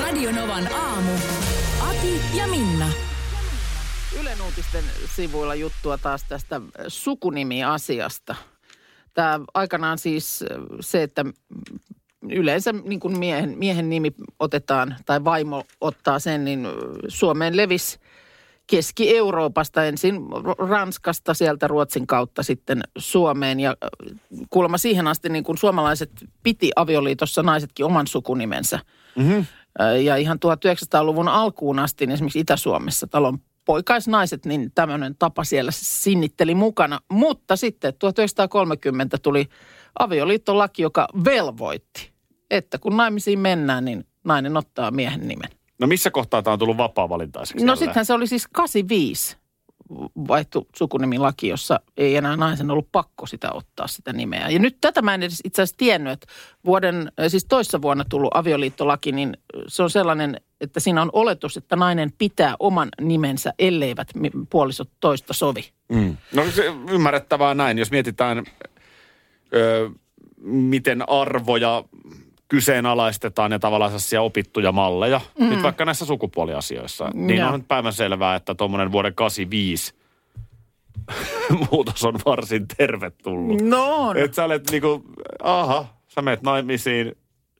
Radio 0.00 0.32
Novan 0.32 0.72
aamu. 0.74 1.12
Ati 1.80 2.20
ja 2.34 2.46
Minna. 2.46 2.88
Ylen 4.20 4.42
uutisten 4.42 4.84
sivuilla 5.16 5.54
juttua 5.54 5.98
taas 5.98 6.24
tästä 6.28 6.60
sukunimiasiasta. 6.88 8.34
Tämä 9.14 9.40
aikanaan 9.54 9.98
siis 9.98 10.44
se, 10.80 11.02
että 11.02 11.24
yleensä 12.30 12.72
niin 12.72 13.00
kuin 13.00 13.18
miehen, 13.18 13.58
miehen 13.58 13.90
nimi 13.90 14.14
otetaan 14.38 14.96
tai 15.06 15.24
vaimo 15.24 15.64
ottaa 15.80 16.18
sen, 16.18 16.44
niin 16.44 16.66
Suomeen 17.08 17.56
levisi 17.56 17.98
Keski-Euroopasta 18.66 19.84
ensin 19.84 20.20
Ranskasta, 20.68 21.34
sieltä 21.34 21.66
Ruotsin 21.66 22.06
kautta 22.06 22.42
sitten 22.42 22.80
Suomeen. 22.98 23.60
Ja 23.60 23.76
kuulemma 24.50 24.78
siihen 24.78 25.06
asti 25.06 25.28
niin 25.28 25.44
kuin 25.44 25.58
suomalaiset 25.58 26.10
piti 26.42 26.70
avioliitossa 26.76 27.42
naisetkin 27.42 27.86
oman 27.86 28.06
sukunimensä. 28.06 28.78
Mm-hmm. 29.16 29.46
Ja 30.04 30.16
ihan 30.16 30.38
1900-luvun 30.46 31.28
alkuun 31.28 31.78
asti 31.78 32.06
niin 32.06 32.14
esimerkiksi 32.14 32.40
Itä-Suomessa 32.40 33.06
talon 33.06 33.38
poikaisnaiset, 33.64 34.46
niin 34.46 34.72
tämmöinen 34.74 35.16
tapa 35.18 35.44
siellä 35.44 35.70
sinnitteli 35.74 36.54
mukana. 36.54 37.00
Mutta 37.10 37.56
sitten 37.56 37.94
1930 37.98 39.18
tuli 39.18 39.48
avioliittolaki, 39.98 40.82
joka 40.82 41.08
velvoitti, 41.24 42.10
että 42.50 42.78
kun 42.78 42.96
naimisiin 42.96 43.38
mennään, 43.38 43.84
niin 43.84 44.04
nainen 44.24 44.56
ottaa 44.56 44.90
miehen 44.90 45.28
nimen. 45.28 45.50
No 45.78 45.86
missä 45.86 46.10
kohtaa 46.10 46.42
tämä 46.42 46.52
on 46.52 46.58
tullut 46.58 46.76
vapaa-valintaiseksi? 46.76 47.66
No 47.66 47.76
sittenhän 47.76 48.06
se 48.06 48.12
oli 48.12 48.26
siis 48.26 48.46
85 48.52 49.36
vaihtu 50.28 50.68
sukunimilaki, 50.76 51.48
jossa 51.48 51.80
ei 51.96 52.16
enää 52.16 52.36
naisen 52.36 52.70
ollut 52.70 52.92
pakko 52.92 53.26
sitä 53.26 53.52
ottaa 53.52 53.86
sitä 53.86 54.12
nimeä. 54.12 54.48
Ja 54.48 54.58
nyt 54.58 54.76
tätä 54.80 55.02
mä 55.02 55.14
en 55.14 55.22
edes 55.22 55.40
itse 55.44 55.62
asiassa 55.62 55.76
tiennyt, 55.78 56.12
että 56.12 56.26
vuoden, 56.64 57.12
siis 57.28 57.44
toissa 57.44 57.82
vuonna 57.82 58.04
tullut 58.08 58.30
avioliittolaki, 58.34 59.12
niin 59.12 59.36
se 59.68 59.82
on 59.82 59.90
sellainen, 59.90 60.40
että 60.60 60.80
siinä 60.80 61.02
on 61.02 61.10
oletus, 61.12 61.56
että 61.56 61.76
nainen 61.76 62.12
pitää 62.18 62.56
oman 62.58 62.88
nimensä, 63.00 63.52
elleivät 63.58 64.08
puolisot 64.50 64.90
toista 65.00 65.32
sovi. 65.32 65.70
Mm. 65.88 66.16
No 66.34 66.50
se 66.50 66.64
ymmärrettävää 66.90 67.54
näin, 67.54 67.78
jos 67.78 67.90
mietitään, 67.90 68.44
ö, 69.54 69.90
miten 70.42 71.08
arvoja 71.08 71.84
kyseenalaistetaan 72.48 73.52
ja 73.52 73.58
tavallaan 73.58 73.90
sellaisia 73.90 74.22
opittuja 74.22 74.72
malleja. 74.72 75.20
Mm. 75.38 75.48
Nyt 75.48 75.62
vaikka 75.62 75.84
näissä 75.84 76.04
sukupuoliasioissa. 76.04 77.10
Niin 77.14 77.38
Joo. 77.40 77.48
on 77.48 77.54
nyt 77.60 77.68
päivän 77.68 77.92
selvää, 77.92 78.34
että 78.34 78.54
tuommoinen 78.54 78.92
vuoden 78.92 79.14
85 79.14 79.94
muutos 81.70 82.04
on 82.04 82.14
varsin 82.26 82.66
tervetullut. 82.76 83.60
No 83.60 83.94
on. 83.96 84.16
Että 84.16 84.34
sä 84.34 84.44
olet 84.44 84.70
niinku, 84.70 85.04
aha, 85.42 85.86
sä 86.08 86.22
menet 86.22 86.42
naimisiin 86.42 87.16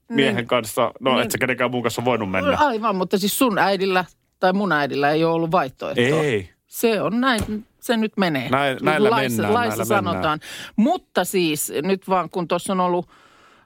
miehen 0.09 0.35
Niin. 0.35 0.47
kanssa. 0.47 0.91
No 0.99 1.13
Niin. 1.15 1.23
et 1.25 1.31
sä 1.31 1.37
kenenkään 1.37 1.71
muun 1.71 1.83
kanssa 1.83 2.05
voinut 2.05 2.31
mennä. 2.31 2.57
Aivan, 2.57 2.95
mutta 2.95 3.17
siis 3.17 3.37
sun 3.37 3.57
äidillä 3.57 4.05
tai 4.39 4.53
mun 4.53 4.71
äidillä 4.71 5.09
ei 5.11 5.23
ole 5.23 5.33
ollut 5.33 5.51
vaihtoehtoa. 5.51 6.21
Ei. 6.23 6.49
Se 6.67 7.01
on 7.01 7.21
näin, 7.21 7.65
se 7.79 7.97
nyt 7.97 8.13
menee. 8.17 8.49
Näin- 8.49 8.77
näillä 8.81 9.09
laissa, 9.09 9.41
mennään, 9.41 9.53
laissa 9.53 9.93
näillä 9.93 10.11
sanotaan. 10.11 10.39
Mutta 10.75 11.25
siis 11.25 11.73
nyt 11.83 12.09
vaan 12.09 12.29
kun 12.29 12.47
tuossa 12.47 12.73
on 12.73 12.79
ollut 12.79 13.09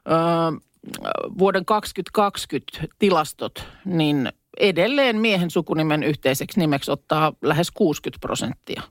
ö, 0.08 0.62
vuoden 1.40 1.66
2020 1.66 2.96
tilastot, 3.00 3.68
niin 3.86 4.30
edelleen 4.60 5.18
miehen 5.18 5.52
sukunimen 5.52 6.04
yhteiseksi 6.04 6.60
nimeksi 6.60 6.92
ottaa 6.92 7.34
lähes 7.42 7.72
60 7.72 8.22
prosenttia 8.22 8.82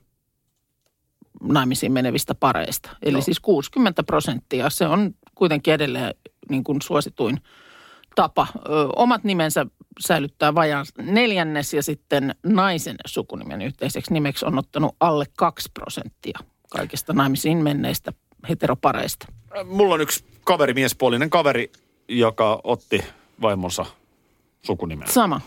naimisiin 1.43 1.91
menevistä 1.91 2.35
pareista. 2.35 2.89
Eli 3.01 3.15
Joo. 3.15 3.21
siis 3.21 3.39
60 3.39 4.03
prosenttia. 4.03 4.69
Se 4.69 4.87
on 4.87 5.15
kuitenkin 5.35 5.73
edelleen 5.73 6.15
niin 6.49 6.63
kuin 6.63 6.81
suosituin 6.81 7.41
tapa. 8.15 8.47
Ö, 8.55 8.69
omat 8.95 9.23
nimensä 9.23 9.65
säilyttää 9.99 10.55
vajaan 10.55 10.85
neljännes 11.01 11.73
ja 11.73 11.83
sitten 11.83 12.35
naisen 12.43 12.95
sukunimen 13.05 13.61
yhteiseksi 13.61 14.13
nimeksi 14.13 14.45
on 14.45 14.59
ottanut 14.59 14.95
alle 14.99 15.25
2 15.37 15.69
prosenttia 15.73 16.39
kaikista 16.69 17.13
naimisiin 17.13 17.57
menneistä 17.57 18.13
heteropareista. 18.49 19.25
Mulla 19.65 19.93
on 19.93 20.01
yksi 20.01 20.30
kaveri, 20.43 20.73
miespuolinen 20.73 21.29
kaveri, 21.29 21.71
joka 22.07 22.61
otti 22.63 23.03
vaimonsa 23.41 23.85
sukunimen. 24.65 25.07
Sama. 25.07 25.41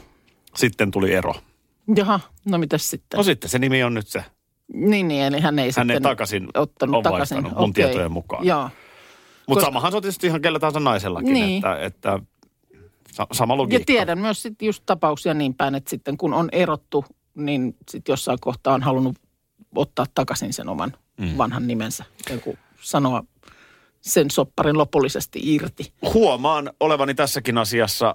Sitten 0.57 0.91
tuli 0.91 1.13
ero. 1.15 1.35
Jaha, 1.97 2.21
no 2.45 2.59
mitäs 2.59 2.91
sitten? 2.91 3.19
No 3.19 3.25
sitten 3.25 3.51
se 3.51 3.59
nimi 3.59 3.83
on 3.85 3.95
nyt 3.95 4.09
se. 4.09 4.25
Niin, 4.75 5.09
niin, 5.09 5.23
eli 5.25 5.41
hän 5.41 5.59
ei 5.59 5.71
Hän 5.77 5.91
ei 5.91 5.95
sitten 5.97 6.03
takaisin 6.03 6.49
ottanut 6.55 6.97
on 6.97 7.03
takaisin. 7.03 7.35
vaihtanut 7.37 7.59
mun 7.59 7.71
Okei. 7.71 7.85
tietojen 7.85 8.13
mukaan. 8.13 8.47
Joo. 8.47 8.63
Mutta 8.63 8.71
Koska- 9.47 9.65
samahan 9.65 9.93
se 9.93 9.97
on 9.97 10.03
tietysti 10.03 10.27
ihan 10.27 10.43
kellä 10.43 10.59
tahansa 10.59 10.81
naisellakin, 10.81 11.33
Niin. 11.33 11.57
että, 11.57 11.79
että 11.81 12.19
sa- 13.13 13.27
sama 13.33 13.55
Ja 13.55 13.59
logiikka. 13.59 13.85
tiedän 13.87 14.19
myös 14.19 14.43
sitten 14.43 14.67
just 14.67 14.83
tapauksia 14.87 15.35
niin 15.35 15.55
päin, 15.55 15.75
että 15.75 15.91
sitten 15.91 16.17
kun 16.17 16.35
on 16.35 16.49
erottu, 16.53 17.05
niin 17.35 17.77
sitten 17.91 18.13
jossain 18.13 18.39
kohtaa 18.41 18.75
on 18.75 18.83
halunnut 18.83 19.17
ottaa 19.75 20.07
takaisin 20.15 20.53
sen 20.53 20.69
oman 20.69 20.93
mm. 21.17 21.39
vanhan 21.39 21.67
nimensä. 21.67 22.05
Ja 22.31 22.39
kun 22.39 22.59
sanoa 22.81 23.25
sen 24.05 24.31
sopparin 24.31 24.79
lopullisesti 24.79 25.41
irti. 25.43 25.93
Huomaan 26.15 26.71
olevani 26.81 27.15
tässäkin 27.15 27.59
asiassa 27.59 28.15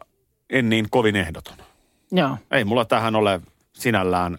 en 0.49 0.69
niin 0.69 0.87
kovin 0.89 1.15
ehdoton. 1.15 1.57
Joo. 2.11 2.37
Ei 2.51 2.65
mulla 2.65 2.85
tähän 2.85 3.15
ole 3.15 3.41
sinällään. 3.73 4.37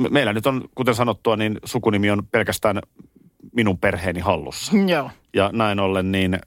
Me- 0.00 0.08
Meillä 0.08 0.32
nyt 0.32 0.46
on, 0.46 0.64
kuten 0.74 0.94
sanottua, 0.94 1.36
niin 1.36 1.58
sukunimi 1.64 2.10
on 2.10 2.26
pelkästään 2.26 2.80
minun 3.56 3.78
perheeni 3.78 4.20
hallussa. 4.20 4.72
Joo. 4.96 5.10
Ja 5.34 5.50
näin 5.52 5.80
ollen 5.80 6.12
niin 6.12 6.38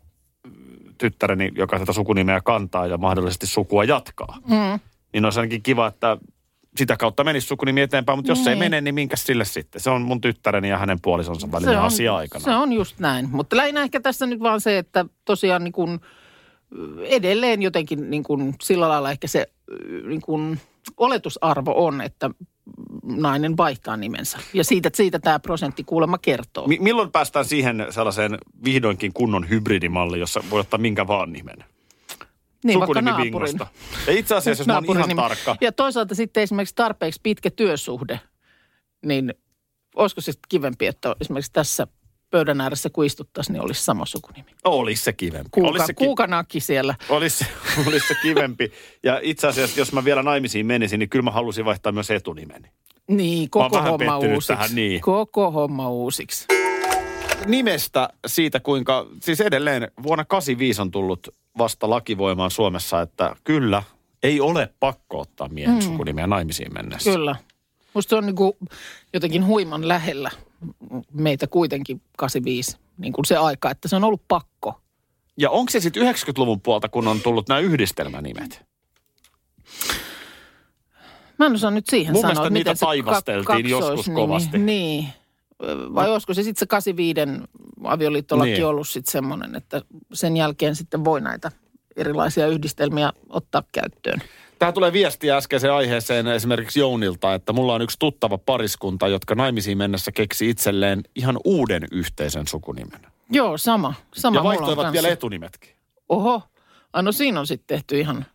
tyttäreni, 0.97 1.51
joka 1.55 1.79
tätä 1.79 1.93
sukunimeä 1.93 2.41
kantaa 2.41 2.87
ja 2.87 2.97
mahdollisesti 2.97 3.47
sukua 3.47 3.83
jatkaa, 3.83 4.37
Mm. 4.47 4.79
niin 5.13 5.25
olisi 5.25 5.39
ainakin 5.39 5.63
kiva, 5.63 5.87
että 5.87 6.17
sitä 6.77 6.97
kautta 6.97 7.23
menisi 7.23 7.47
sukunimi 7.47 7.81
eteenpäin, 7.81 8.17
mutta 8.17 8.31
jos 8.31 8.39
ei 8.39 8.45
Niin. 8.45 8.57
mene, 8.59 8.81
niin 8.81 8.95
minkäs 8.95 9.23
sille 9.25 9.45
sitten? 9.45 9.81
Se 9.81 9.89
on 9.89 10.01
mun 10.01 10.21
tyttäreni 10.21 10.69
ja 10.69 10.77
hänen 10.77 10.97
puolisonsa 11.01 11.51
välinen 11.51 11.79
asia 11.79 12.15
aikana. 12.15 12.43
se 12.45 12.55
on 12.55 12.73
just 12.73 12.99
näin. 12.99 13.29
Mutta 13.31 13.57
lähinnä 13.57 13.81
ehkä 13.83 13.99
tässä 13.99 14.25
nyt 14.25 14.39
vaan 14.39 14.61
se, 14.61 14.77
että 14.77 15.05
tosiaan 15.25 15.63
niin 15.63 15.71
kuin 15.71 15.99
edelleen 16.99 17.61
jotenkin 17.61 18.09
niin 18.09 18.23
kuin 18.23 18.55
sillä 18.61 18.89
lailla 18.89 19.11
ehkä 19.11 19.27
se 19.27 19.47
niin 20.07 20.21
kuin 20.21 20.59
oletusarvo 20.97 21.85
on, 21.85 22.01
että 22.01 22.29
nainen 23.03 23.57
vaihtaa 23.57 23.97
nimensä. 23.97 24.37
Ja 24.53 24.63
siitä, 24.63 24.89
siitä 24.93 25.19
tämä 25.19 25.39
prosentti 25.39 25.83
kuulemma 25.83 26.17
kertoo. 26.17 26.67
Mi- 26.67 26.77
milloin 26.81 27.11
päästään 27.11 27.45
siihen 27.45 27.87
sellaiseen 27.89 28.37
vihdoinkin 28.65 29.13
kunnon 29.13 29.49
hybridimalliin, 29.49 30.19
jossa 30.19 30.43
voi 30.49 30.59
ottaa 30.59 30.77
minkä 30.79 31.07
vaan 31.07 31.33
nimen? 31.33 31.57
Niin, 32.63 32.79
vaikka 32.79 32.99
Sukunimi 32.99 33.11
naapurin. 33.11 33.31
bingosta. 33.31 33.67
Ja 34.07 34.13
itse 34.13 34.35
asiassa, 34.35 34.61
jos 34.61 34.67
mä 34.67 34.73
oon 34.73 34.83
Naapurin 34.83 34.99
ihan 34.99 35.09
nimi. 35.09 35.21
tarkka, 35.21 35.55
Ja 35.61 35.71
toisaalta 35.71 36.15
sitten 36.15 36.43
esimerkiksi 36.43 36.75
tarpeeksi 36.75 37.19
pitkä 37.23 37.49
työsuhde, 37.51 38.19
niin 39.05 39.33
olisiko 39.95 40.21
sitten 40.21 40.41
kivempi, 40.49 40.85
että 40.87 41.15
esimerkiksi 41.21 41.51
tässä 41.53 41.87
pöydän 42.29 42.61
ääressä 42.61 42.89
kun 42.89 43.05
istuttaisiin, 43.05 43.53
niin 43.53 43.61
olisi 43.63 43.83
sama 43.83 44.05
sukunimi. 44.05 44.51
olisi 44.63 45.03
se 45.03 45.13
kivempi. 45.13 45.49
Kuuka, 45.51 45.69
olisi, 45.69 45.85
se 45.85 45.93
ki- 45.93 46.05
kuukanakki 46.05 46.59
siellä. 46.59 46.95
olisi, 47.09 47.45
olisi 47.87 48.07
se 48.07 48.15
kivempi. 48.21 48.71
Ja 49.03 49.19
itse 49.23 49.47
asiassa, 49.47 49.79
jos 49.79 49.93
mä 49.93 50.03
vielä 50.05 50.23
naimisiin 50.23 50.65
menisin, 50.65 50.99
niin 50.99 51.09
kyllä 51.09 51.23
mä 51.23 51.31
halusin 51.31 51.65
vaihtaa 51.65 51.91
myös 51.91 52.11
etunimeni. 52.11 52.69
Niin, 53.07 53.49
koko 53.49 53.81
homma 53.81 54.17
uusiksi. 54.17 54.47
tähän, 54.47 54.69
niin. 54.75 55.01
Koko 55.01 55.51
homma 55.51 55.89
uusiksi. 55.89 56.45
Nimestä 57.45 58.09
siitä, 58.27 58.59
kuinka, 58.59 59.07
siis 59.21 59.41
edelleen 59.41 59.91
vuonna 60.03 60.25
85 60.25 60.81
on 60.81 60.91
tullut 60.91 61.27
vasta 61.57 61.89
lakivoimaan 61.89 62.51
Suomessa, 62.51 63.01
että 63.01 63.35
kyllä, 63.43 63.83
ei 64.23 64.41
ole 64.41 64.73
pakko 64.79 65.19
ottaa 65.19 65.49
miehen 65.49 65.75
mm. 65.75 65.81
sukunimeä 65.81 66.27
naimisiin 66.27 66.73
mennessä. 66.73 67.11
Kyllä. 67.11 67.35
Musta 67.93 68.09
se 68.09 68.15
on 68.15 68.25
niin 68.25 68.69
jotenkin 69.13 69.45
huiman 69.45 69.87
lähellä 69.87 70.31
meitä 71.13 71.47
kuitenkin 71.47 72.01
85, 72.17 72.77
niin 72.97 73.13
kuin 73.13 73.25
se 73.25 73.37
aika, 73.37 73.71
että 73.71 73.87
se 73.87 73.95
on 73.95 74.03
ollut 74.03 74.21
pakko. 74.27 74.81
Ja 75.37 75.49
onko 75.49 75.69
se 75.69 75.79
sitten 75.79 76.03
90-luvun 76.03 76.61
puolta, 76.61 76.89
kun 76.89 77.07
on 77.07 77.21
tullut 77.21 77.47
nämä 77.49 77.59
yhdistelmänimet? 77.59 78.65
Mä 81.39 81.45
en 81.45 81.53
osaa 81.53 81.71
nyt 81.71 81.87
siihen 81.87 82.13
Mun 82.13 82.21
sanoa, 82.21 82.33
että 82.33 82.49
niitä 82.49 82.75
taivasteltiin 82.75 83.65
kak- 83.65 83.69
joskus 83.69 84.07
kaksoisnimi- 84.07 84.15
kovasti. 84.15 84.57
Niin. 84.57 85.07
Vai 85.95 86.09
olisiko 86.09 86.33
se 86.33 86.43
sitten 86.43 86.59
se 86.59 86.65
85 86.65 87.21
avioliittolaki 87.83 88.51
Niin. 88.51 88.65
ollut 88.65 88.87
sitten 88.87 89.11
semmoinen, 89.11 89.55
että 89.55 89.81
sen 90.13 90.37
jälkeen 90.37 90.75
sitten 90.75 91.05
voi 91.05 91.21
näitä 91.21 91.51
erilaisia 91.95 92.47
yhdistelmiä 92.47 93.13
ottaa 93.29 93.63
käyttöön. 93.71 94.21
Tähän 94.59 94.73
tulee 94.73 94.93
viestiä 94.93 95.37
äskeiseen 95.37 95.73
aiheeseen 95.73 96.27
esimerkiksi 96.27 96.79
Jounilta, 96.79 97.33
että 97.33 97.53
mulla 97.53 97.73
on 97.73 97.81
yksi 97.81 97.99
tuttava 97.99 98.37
pariskunta, 98.37 99.07
jotka 99.07 99.35
naimisiin 99.35 99.77
mennessä 99.77 100.11
keksi 100.11 100.49
itselleen 100.49 101.03
ihan 101.15 101.37
uuden 101.45 101.83
yhteisen 101.91 102.47
sukunimen. 102.47 102.99
Joo, 103.29 103.57
sama. 103.57 103.93
sama 104.15 104.39
ja 104.39 104.43
vaihtoivat 104.43 104.91
vielä 104.91 105.09
etunimetkin. 105.09 105.69
Oho, 106.09 106.41
ah, 106.93 107.03
no 107.03 107.11
siinä 107.11 107.39
on 107.39 107.47
sitten 107.47 107.67
tehty 107.67 107.99
ihan 107.99 108.25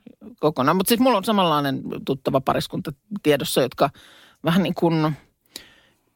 kokonaan. 0.41 0.77
Mutta 0.77 0.89
siis 0.89 1.01
mulla 1.01 1.19
on 1.19 1.25
samanlainen 1.25 1.83
tuttava 2.05 2.41
pariskunta 2.41 2.93
tiedossa, 3.23 3.63
jotka 3.63 3.91
vähän 4.45 4.63
niin 4.63 4.75
kuin 4.75 5.13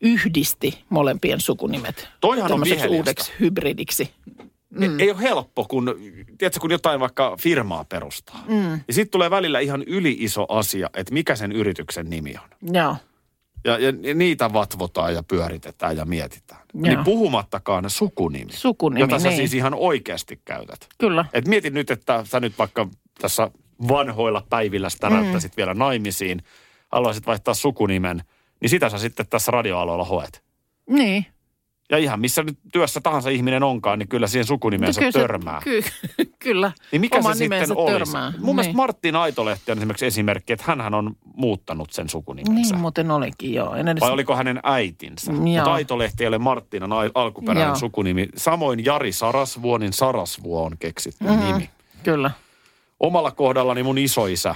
yhdisti 0.01 0.85
molempien 0.89 1.41
sukunimet. 1.41 2.09
Toihan 2.21 2.53
on 2.53 2.63
uudeksi 2.89 3.33
hybridiksi. 3.41 4.11
Mm. 4.71 5.01
Ei 5.01 5.11
ole 5.11 5.21
helppo, 5.21 5.65
kun, 5.65 5.95
tiedätkö, 6.39 6.61
kun 6.61 6.71
jotain 6.71 7.01
vaikka 7.01 7.37
firmaa 7.41 7.85
perustaa. 7.85 8.45
Mm. 8.49 8.73
Ja 8.73 8.95
sitten 8.95 9.11
tulee 9.11 9.31
välillä 9.31 9.61
ihan 9.61 9.83
yli 9.83 10.17
iso 10.21 10.47
asia, 10.49 10.91
että 10.95 11.15
mikä 11.15 11.37
sen 11.37 11.53
yrityksen 11.53 12.11
nimi 12.11 12.35
on. 12.43 12.75
Joo, 12.75 12.97
Ja, 13.65 13.79
ja, 13.79 14.15
niitä 14.15 14.53
vatvotaan 14.53 15.15
ja 15.15 15.23
pyöritetään 15.23 15.97
ja 15.97 16.05
mietitään. 16.05 16.61
Joo. 16.75 16.83
Niin 16.83 17.05
puhumattakaan 17.05 17.91
sukunimi, 17.91 18.53
sukunimi. 18.53 19.01
jota 19.01 19.19
sä 19.19 19.29
niin. 19.29 19.37
siis 19.37 19.55
ihan 19.55 19.75
oikeasti 19.75 20.41
käytät. 20.45 20.89
Kyllä. 20.99 21.25
Et 21.33 21.49
mietin 21.49 21.75
nyt, 21.75 21.91
että 21.91 22.25
sä 22.25 22.41
nyt 22.41 22.59
vaikka 22.59 22.89
tässä 23.21 23.51
vanhoilla 23.89 24.47
päivillä 24.51 24.91
sitä 24.91 25.11
mm. 25.11 25.17
vielä 25.57 25.75
naimisiin, 25.75 26.43
haluaisit 26.93 27.27
vaihtaa 27.27 27.55
sukunimen, 27.55 28.23
niin 28.61 28.69
sitä 28.71 28.89
sä 28.89 28.99
sitten 28.99 29.27
tässä 29.31 29.51
radioaloilla 29.53 30.05
hoet. 30.05 30.43
Niin. 30.91 31.27
Ja 31.91 31.99
ihan 31.99 32.21
missä 32.21 32.43
nyt 32.43 32.59
työssä 32.73 33.01
tahansa 33.01 33.31
ihminen 33.31 33.63
onkaan, 33.63 33.99
niin 33.99 34.09
kyllä 34.09 34.27
siihen 34.27 34.45
sukunimensä 34.45 35.01
No 35.01 35.03
kyllä 35.03 35.13
se- 35.13 35.19
törmää. 35.19 35.61
Ky- 35.65 35.83
kyllä. 36.45 36.73
Niin 36.93 37.01
mikä 37.01 37.19
Oman 37.19 37.35
se 37.35 37.39
sitten 37.39 37.77
olisi? 37.77 37.93
törmää. 37.93 38.33
Mun 38.39 38.55
mielestä 38.55 38.69
niin. 38.71 38.77
Martin 38.77 39.17
Aitolehti 39.17 39.73
on 39.73 39.79
esimerkiksi 39.79 40.07
esimerkki, 40.07 40.53
että 40.53 40.65
hän 40.77 40.95
on 40.95 41.17
muuttanut 41.35 41.93
sen 41.93 42.09
sukunimensä. 42.09 42.73
Niin 42.73 42.81
muuten 42.81 43.11
olikin, 43.11 43.55
joo. 43.55 43.75
En 43.75 43.89
edes... 43.89 44.01
Vai 44.01 44.11
oliko 44.11 44.37
hänen 44.37 44.61
äitinsä? 44.63 45.33
Joo. 45.33 45.41
Mutta 45.41 45.73
Aitolehti 45.75 46.25
ei 46.25 46.29
ole 46.29 46.39
Marttinan 46.39 46.91
alkuperäinen 47.15 47.67
Joo. 47.69 47.77
sukunimi. 47.77 48.29
Samoin 48.37 48.85
Jari 48.85 49.13
Sarasvuo, 49.13 49.79
niin 49.79 49.93
Sarasvuo 49.93 50.65
on 50.65 50.73
keksitty 50.79 51.25
Mhm. 51.25 51.33
mm-hmm. 51.33 51.53
nimi. 51.53 51.71
Kyllä. 52.03 52.31
Omalla 53.01 53.31
kohdallani 53.31 53.83
mun 53.83 53.99
isoisä 53.99 54.55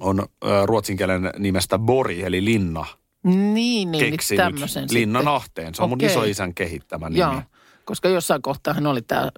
on 0.00 0.26
ruotsinkielen 0.64 1.30
nimestä 1.38 1.78
Bori, 1.78 2.22
eli 2.22 2.44
Linna, 2.44 2.86
Niin, 3.24 3.90
niin. 3.92 4.10
keksinyt 4.10 4.44
tämmöisen 4.44 4.86
Linnan 4.90 5.20
sitten. 5.22 5.34
Ahteen. 5.34 5.74
Se 5.74 5.82
on 5.82 5.88
mun 5.88 5.96
Okei. 5.96 6.08
isoisän 6.08 6.54
kehittämä 6.54 7.08
nimi. 7.08 7.18
Joo, 7.20 7.42
koska 7.84 8.08
jossain 8.08 8.42
kohtaa 8.42 8.74
hän 8.74 8.86
oli 8.86 9.02
tämä 9.02 9.30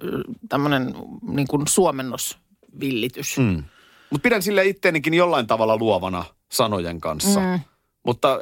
tämmöinen 0.49 0.93
niin 1.27 1.47
kuin 1.47 1.67
suomennosvillitys. 1.67 3.37
Mm. 3.37 3.63
Mutta 4.09 4.23
pidän 4.23 4.41
sille 4.41 4.65
itteenikin 4.65 5.13
jollain 5.13 5.47
tavalla 5.47 5.77
luovana 5.77 6.25
sanojen 6.51 7.01
kanssa. 7.01 7.39
Mm. 7.39 7.59
Mutta 8.05 8.39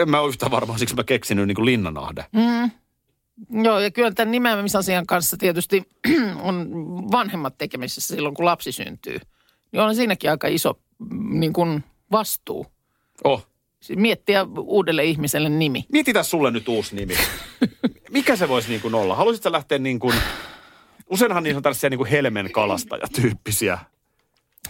en 0.00 0.10
mä 0.10 0.20
ole 0.20 0.28
yhtä 0.28 0.50
varma, 0.50 0.78
siksi 0.78 0.94
mä 0.94 1.04
keksinyt 1.04 1.46
niin 1.46 1.54
kuin 1.54 1.66
Linnanahde. 1.66 2.26
Mm. 2.32 2.70
Joo, 3.64 3.78
ja 3.78 3.90
kyllä 3.90 4.10
tämän 4.10 4.30
nimeämisasian 4.32 5.06
kanssa 5.06 5.36
tietysti 5.36 5.82
on 6.42 6.70
vanhemmat 7.12 7.58
tekemisissä 7.58 8.14
silloin, 8.14 8.34
kun 8.34 8.44
lapsi 8.44 8.72
syntyy. 8.72 9.18
Niin 9.72 9.80
on 9.80 9.94
siinäkin 9.96 10.30
aika 10.30 10.48
iso 10.48 10.80
niin 11.10 11.52
kuin 11.52 11.84
vastuu. 12.12 12.66
Oh, 13.24 13.46
Siis 13.82 13.98
Miettiä 13.98 14.46
uudelle 14.58 15.04
ihmiselle 15.04 15.48
nimi. 15.48 15.84
mietitään 15.92 16.24
sulle 16.24 16.50
nyt 16.50 16.68
uusi 16.68 16.96
nimi. 16.96 17.14
Mikä 18.10 18.36
se 18.36 18.48
voisi 18.48 18.68
niin 18.68 18.80
kuin 18.80 18.94
olla? 18.94 19.16
Haluaisitko 19.16 19.52
lähteä 19.52 19.78
niin 19.78 19.98
kuin, 19.98 20.14
useinhan 21.10 21.42
niissä 21.42 21.56
on 21.56 21.62
tällaisia 21.62 21.90
niin 21.90 21.98
kuin 21.98 22.10
helmen 22.10 22.52
kalastajatyyppisiä. 22.52 23.78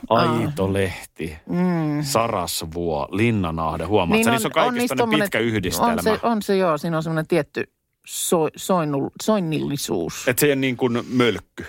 Aito 0.09 0.73
Lehti, 0.73 1.37
mm. 1.49 2.03
Sarasvuo, 2.03 3.09
Linnanahde. 3.11 3.85
Huomaat, 3.85 4.19
niin 4.19 4.31
niissä 4.31 4.49
on 4.49 4.53
kaikista 4.53 5.03
on 5.03 5.11
pitkä 5.11 5.39
yhdistelmä. 5.39 5.93
On 5.93 6.03
se, 6.03 6.19
on 6.23 6.43
se 6.43 6.57
joo, 6.57 6.79
siinä 6.79 6.97
on 6.97 7.03
semmoinen 7.03 7.27
tietty 7.27 7.71
so, 8.07 8.49
soinnu, 8.57 9.11
soinnillisuus. 9.23 10.29
Että 10.29 10.41
se 10.41 10.47
ei 10.47 10.51
ole 10.53 10.57
niin 10.57 10.77
kuin 10.77 11.01
mölkky. 11.09 11.65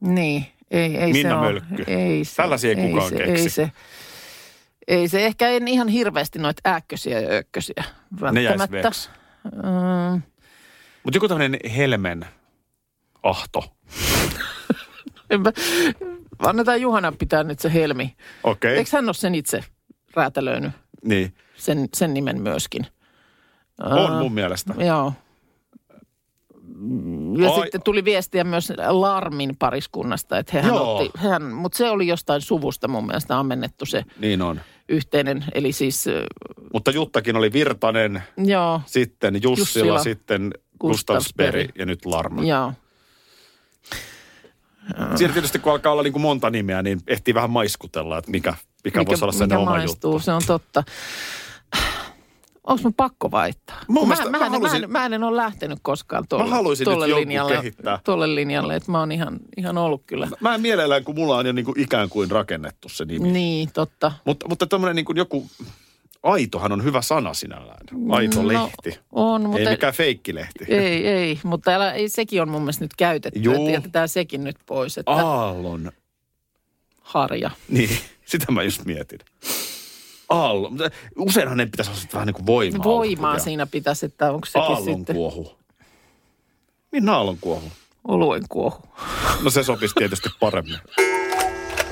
Niin, 0.00 0.46
ei, 0.72 0.96
ei 0.96 1.12
Minna 1.12 1.30
se 1.30 1.34
ole. 1.36 1.46
Mölkky. 1.46 1.84
Ei 1.86 2.24
se, 2.24 2.36
Tällaisia 2.36 2.70
ei 2.70 2.76
kukaan 2.76 3.08
se, 3.08 3.16
keksi. 3.16 3.32
Ei 3.42 3.48
se, 3.48 3.70
ei 4.88 5.08
se, 5.08 5.26
ehkä 5.26 5.48
en 5.48 5.68
ihan 5.68 5.88
hirveästi 5.88 6.38
noita 6.38 6.60
ääkkösiä 6.64 7.20
ja 7.20 7.28
ökkösiä 7.28 7.84
Ne 8.32 8.44
välttämättä. 8.44 8.90
Mm, 9.44 10.22
Mutta 11.02 11.16
joku 11.16 11.28
tämmöinen 11.28 11.60
helmen 11.76 12.26
ahto. 13.22 13.76
enpä, 15.30 15.52
annetaan 16.38 16.80
Juhana 16.80 17.12
pitää 17.12 17.42
nyt 17.44 17.58
se 17.58 17.72
Helmi. 17.72 18.16
Okei. 18.42 18.68
Okay. 18.70 18.78
Eikö 18.78 18.90
hän 18.92 19.04
ole 19.04 19.14
sen 19.14 19.34
itse 19.34 19.60
räätälöinyt, 20.14 20.72
Niin. 21.04 21.34
sen, 21.54 21.88
sen 21.94 22.14
nimen 22.14 22.42
myöskin? 22.42 22.86
On 23.80 24.12
mun 24.12 24.34
mielestä. 24.34 24.74
Joo. 24.78 25.12
Ja 27.38 27.50
Ai- 27.50 27.62
sitten 27.62 27.82
tuli 27.82 28.04
viestiä 28.04 28.44
myös 28.44 28.72
Larmin 28.88 29.56
pariskunnasta, 29.58 30.38
että 30.38 30.52
hehän 30.52 30.74
Joo. 30.74 30.96
otti, 30.98 31.10
hän, 31.18 31.42
mutta 31.42 31.78
se 31.78 31.90
oli 31.90 32.06
jostain 32.06 32.40
suvusta 32.40 32.88
mun 32.88 33.06
mielestä 33.06 33.38
ammennettu 33.38 33.86
se 33.86 34.04
Niin 34.20 34.42
on. 34.42 34.60
yhteinen, 34.88 35.44
eli 35.54 35.72
siis, 35.72 36.04
Mutta 36.72 36.90
Juttakin 36.90 37.36
oli 37.36 37.52
Virtanen, 37.52 38.22
joo, 38.36 38.80
sitten 38.86 39.34
Jussila, 39.42 39.60
Jussila, 39.86 39.98
sitten 40.02 40.50
Gustavsberg. 40.80 41.70
Ja 41.78 41.86
nyt 41.86 42.06
Larma. 42.06 42.42
joo. 42.44 42.72
Siinä 45.16 45.32
tietysti 45.32 45.58
kun 45.58 45.72
alkaa 45.72 45.92
olla 45.92 46.02
niin 46.02 46.12
kuin 46.12 46.22
monta 46.22 46.50
nimeä, 46.50 46.82
niin 46.82 47.00
ehtii 47.06 47.34
vähän 47.34 47.50
maiskutella, 47.50 48.18
että 48.18 48.30
mikä, 48.30 48.54
mikä, 48.84 48.98
mikä 48.98 49.08
voisi 49.10 49.24
olla 49.24 49.32
sen 49.32 49.52
oma 49.56 49.70
maistuu, 49.70 50.12
juttu. 50.12 50.24
se 50.24 50.32
on 50.32 50.42
totta. 50.46 50.84
Onko 52.66 52.82
mun 52.82 52.94
pakko 52.94 53.30
vaihtaa? 53.30 53.76
Mun 53.88 54.08
mä, 54.08 54.14
mä 54.24 54.30
mä, 54.38 54.48
halusin- 54.50 54.90
mä, 54.90 55.04
en, 55.04 55.10
mä 55.10 55.16
en 55.16 55.22
ole 55.24 55.36
lähtenyt 55.36 55.78
koskaan 55.82 56.24
tuolle, 56.28 56.44
Mä 56.44 56.50
haluaisin 56.50 56.84
tuolle 56.84 57.14
linjalle, 57.14 57.56
kehittää. 57.56 57.98
tuolle 58.04 58.34
linjalle, 58.34 58.76
että 58.76 58.90
mä 58.92 58.98
oon 59.00 59.12
ihan, 59.12 59.38
ihan 59.56 59.78
ollut 59.78 60.02
kyllä. 60.06 60.28
Mä 60.40 60.54
en 60.54 60.60
mielellään, 60.60 61.04
kun 61.04 61.14
mulla 61.14 61.36
on 61.36 61.46
jo 61.46 61.52
niin 61.52 61.64
kuin 61.64 61.80
ikään 61.80 62.08
kuin 62.08 62.30
rakennettu 62.30 62.88
se 62.88 63.04
nimi. 63.04 63.32
Niin, 63.32 63.68
totta. 63.74 64.12
Mutta, 64.24 64.48
mutta 64.48 64.66
tämmöinen 64.66 64.96
niin 64.96 65.04
kuin 65.04 65.16
joku, 65.16 65.46
aitohan 66.22 66.72
on 66.72 66.84
hyvä 66.84 67.02
sana 67.02 67.34
sinällään. 67.34 67.80
Aito 68.10 68.42
No, 68.42 68.48
lehti. 68.48 68.98
On, 69.12 69.42
Ei 69.42 69.48
mutta... 69.48 69.70
mikään 69.70 69.94
feikkilehti. 69.94 70.64
Ei, 70.68 71.06
ei, 71.08 71.38
mutta 71.44 71.70
älä, 71.70 71.92
ei, 71.92 72.08
sekin 72.08 72.42
on 72.42 72.48
mun 72.48 72.62
mielestä 72.62 72.84
nyt 72.84 72.94
käytetty. 72.96 73.40
Juu. 73.40 73.54
Että 73.54 73.70
jätetään 73.70 74.08
sekin 74.08 74.44
nyt 74.44 74.56
pois, 74.66 74.98
että 74.98 75.12
Aallon. 75.12 75.92
harja. 77.00 77.50
Niin, 77.68 77.90
sitä 78.24 78.52
mä 78.52 78.62
just 78.62 78.84
mietin. 78.84 79.18
Mutta 80.70 80.90
Useinhan 81.18 81.56
ne 81.56 81.66
pitäisi 81.66 81.90
olla 81.90 82.00
vähän 82.12 82.26
niin 82.26 82.34
kuin 82.34 82.46
voimaa. 82.46 82.84
Voimaa 82.84 83.38
siinä 83.38 83.66
pitäisi, 83.66 84.06
että 84.06 84.32
onko 84.32 84.46
sekin 84.46 84.60
Aallon 84.60 84.84
sitten 84.84 85.16
kuohu. 85.16 85.52
Minä 86.92 87.12
aallon 87.12 87.38
kuohu. 87.40 87.72
oluen 88.08 88.42
kuohu. 88.48 88.82
No 89.42 89.50
se 89.50 89.62
sopisi 89.62 89.94
tietysti 89.94 90.28
paremmin. 90.40 90.78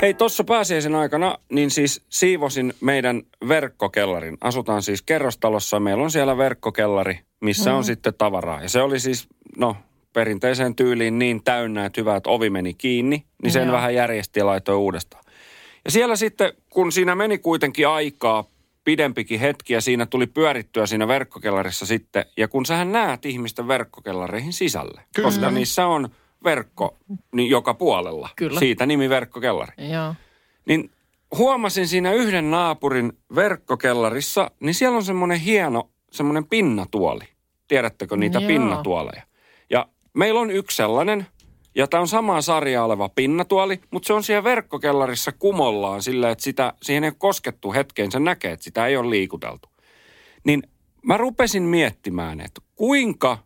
Hei, 0.02 0.14
tuossa 0.14 0.44
pääsiäisen 0.44 0.94
aikana, 0.94 1.38
niin 1.50 1.70
siis 1.70 2.02
siivosin 2.09 2.75
meidän 2.80 3.23
verkkokellarin. 3.49 4.38
Asutaan 4.40 4.82
siis 4.82 5.02
kerrostalossa, 5.02 5.80
meillä 5.80 6.04
on 6.04 6.11
siellä 6.11 6.37
verkkokellari, 6.37 7.20
missä 7.40 7.75
on 7.75 7.85
sitten 7.85 8.14
tavaraa. 8.18 8.62
Ja 8.62 8.68
se 8.68 8.82
oli 8.82 9.00
siis, 9.00 9.28
no, 9.56 9.76
perinteiseen 10.12 10.76
tyyliin 10.76 11.18
niin 11.18 11.44
täynnä, 11.44 11.87
että 11.87 12.00
hyvä, 12.00 12.16
että 12.16 12.30
ovi 12.30 12.50
meni 12.50 12.75
kiinni, 12.75 13.25
niin 13.42 13.52
sen 13.52 13.66
Joo. 13.66 13.73
vähän 13.73 13.94
järjesti 13.94 14.40
ja 14.40 14.47
laitoi 14.47 14.76
uudestaan. 14.76 15.25
Ja 15.85 15.91
siellä 15.91 16.17
sitten, 16.17 16.53
kun 16.71 16.93
siinä 16.93 17.15
meni 17.15 17.39
kuitenkin 17.39 17.89
aikaa, 17.89 18.45
pidempikin 18.85 19.41
hetki 19.41 19.73
ja 19.73 19.81
siinä 19.81 20.07
tuli 20.07 20.27
pyörittyä 20.27 20.87
siinä 20.87 21.09
verkkokellarissa 21.09 21.87
sitten. 21.87 22.25
Ja 22.37 22.49
kun 22.49 22.67
sähän 22.67 22.93
näet 22.93 23.27
ihmisten 23.27 23.69
verkkokellareihin 23.69 24.53
sisälle, 24.53 25.03
Kyllä. 25.15 25.27
koska 25.27 25.51
niissä 25.51 25.87
on 25.87 26.09
verkko 26.45 26.97
niin 27.33 27.51
joka 27.51 27.75
puolella. 27.75 28.29
Kyllä. 28.37 28.59
Siitä 28.59 28.87
nimi 28.87 29.09
verkkokellari. 29.09 29.73
Joo. 29.93 30.15
Niin 30.67 30.91
huomasin 31.39 31.89
siinä 31.89 32.13
yhden 32.13 32.51
naapurin 32.51 33.13
verkkokellarissa, 33.35 34.51
niin 34.61 34.75
siellä 34.75 34.97
on 34.97 35.05
semmoinen 35.05 35.41
hieno, 35.41 35.91
semmoinen 36.11 36.47
pinnatuoli. 36.47 37.25
Tiedättekö 37.69 38.17
niitä 38.17 38.39
Joo. 38.39 38.49
pinnatuoleja? 38.49 39.23
Ja 39.71 39.89
meillä 40.15 40.41
on 40.41 40.51
yksi 40.51 40.77
sellainen, 40.77 41.27
ja 41.75 41.87
tämä 41.87 42.00
on 42.00 42.09
samaa 42.09 42.43
sarjaa 42.43 42.85
oleva 42.85 43.09
pinnatuoli, 43.09 43.81
mutta 43.91 44.07
se 44.07 44.12
on 44.12 44.25
siellä 44.25 44.45
verkkokellarissa 44.45 45.33
kumollaan 45.33 46.03
sillä, 46.03 46.31
että 46.31 46.45
sitä, 46.45 46.73
siihen 46.83 47.05
ei 47.05 47.09
ole 47.09 47.17
koskettu 47.19 47.73
hetkeen, 47.73 48.12
sen 48.12 48.25
näkee, 48.25 48.53
että 48.53 48.65
sitä 48.65 48.87
ei 48.87 48.97
ole 48.97 49.11
liikuteltu. 49.11 49.69
Niin 50.45 50.62
mä 51.03 51.17
rupesin 51.17 51.62
miettimään, 51.62 52.41
että 52.41 52.61
kuinka 52.77 53.39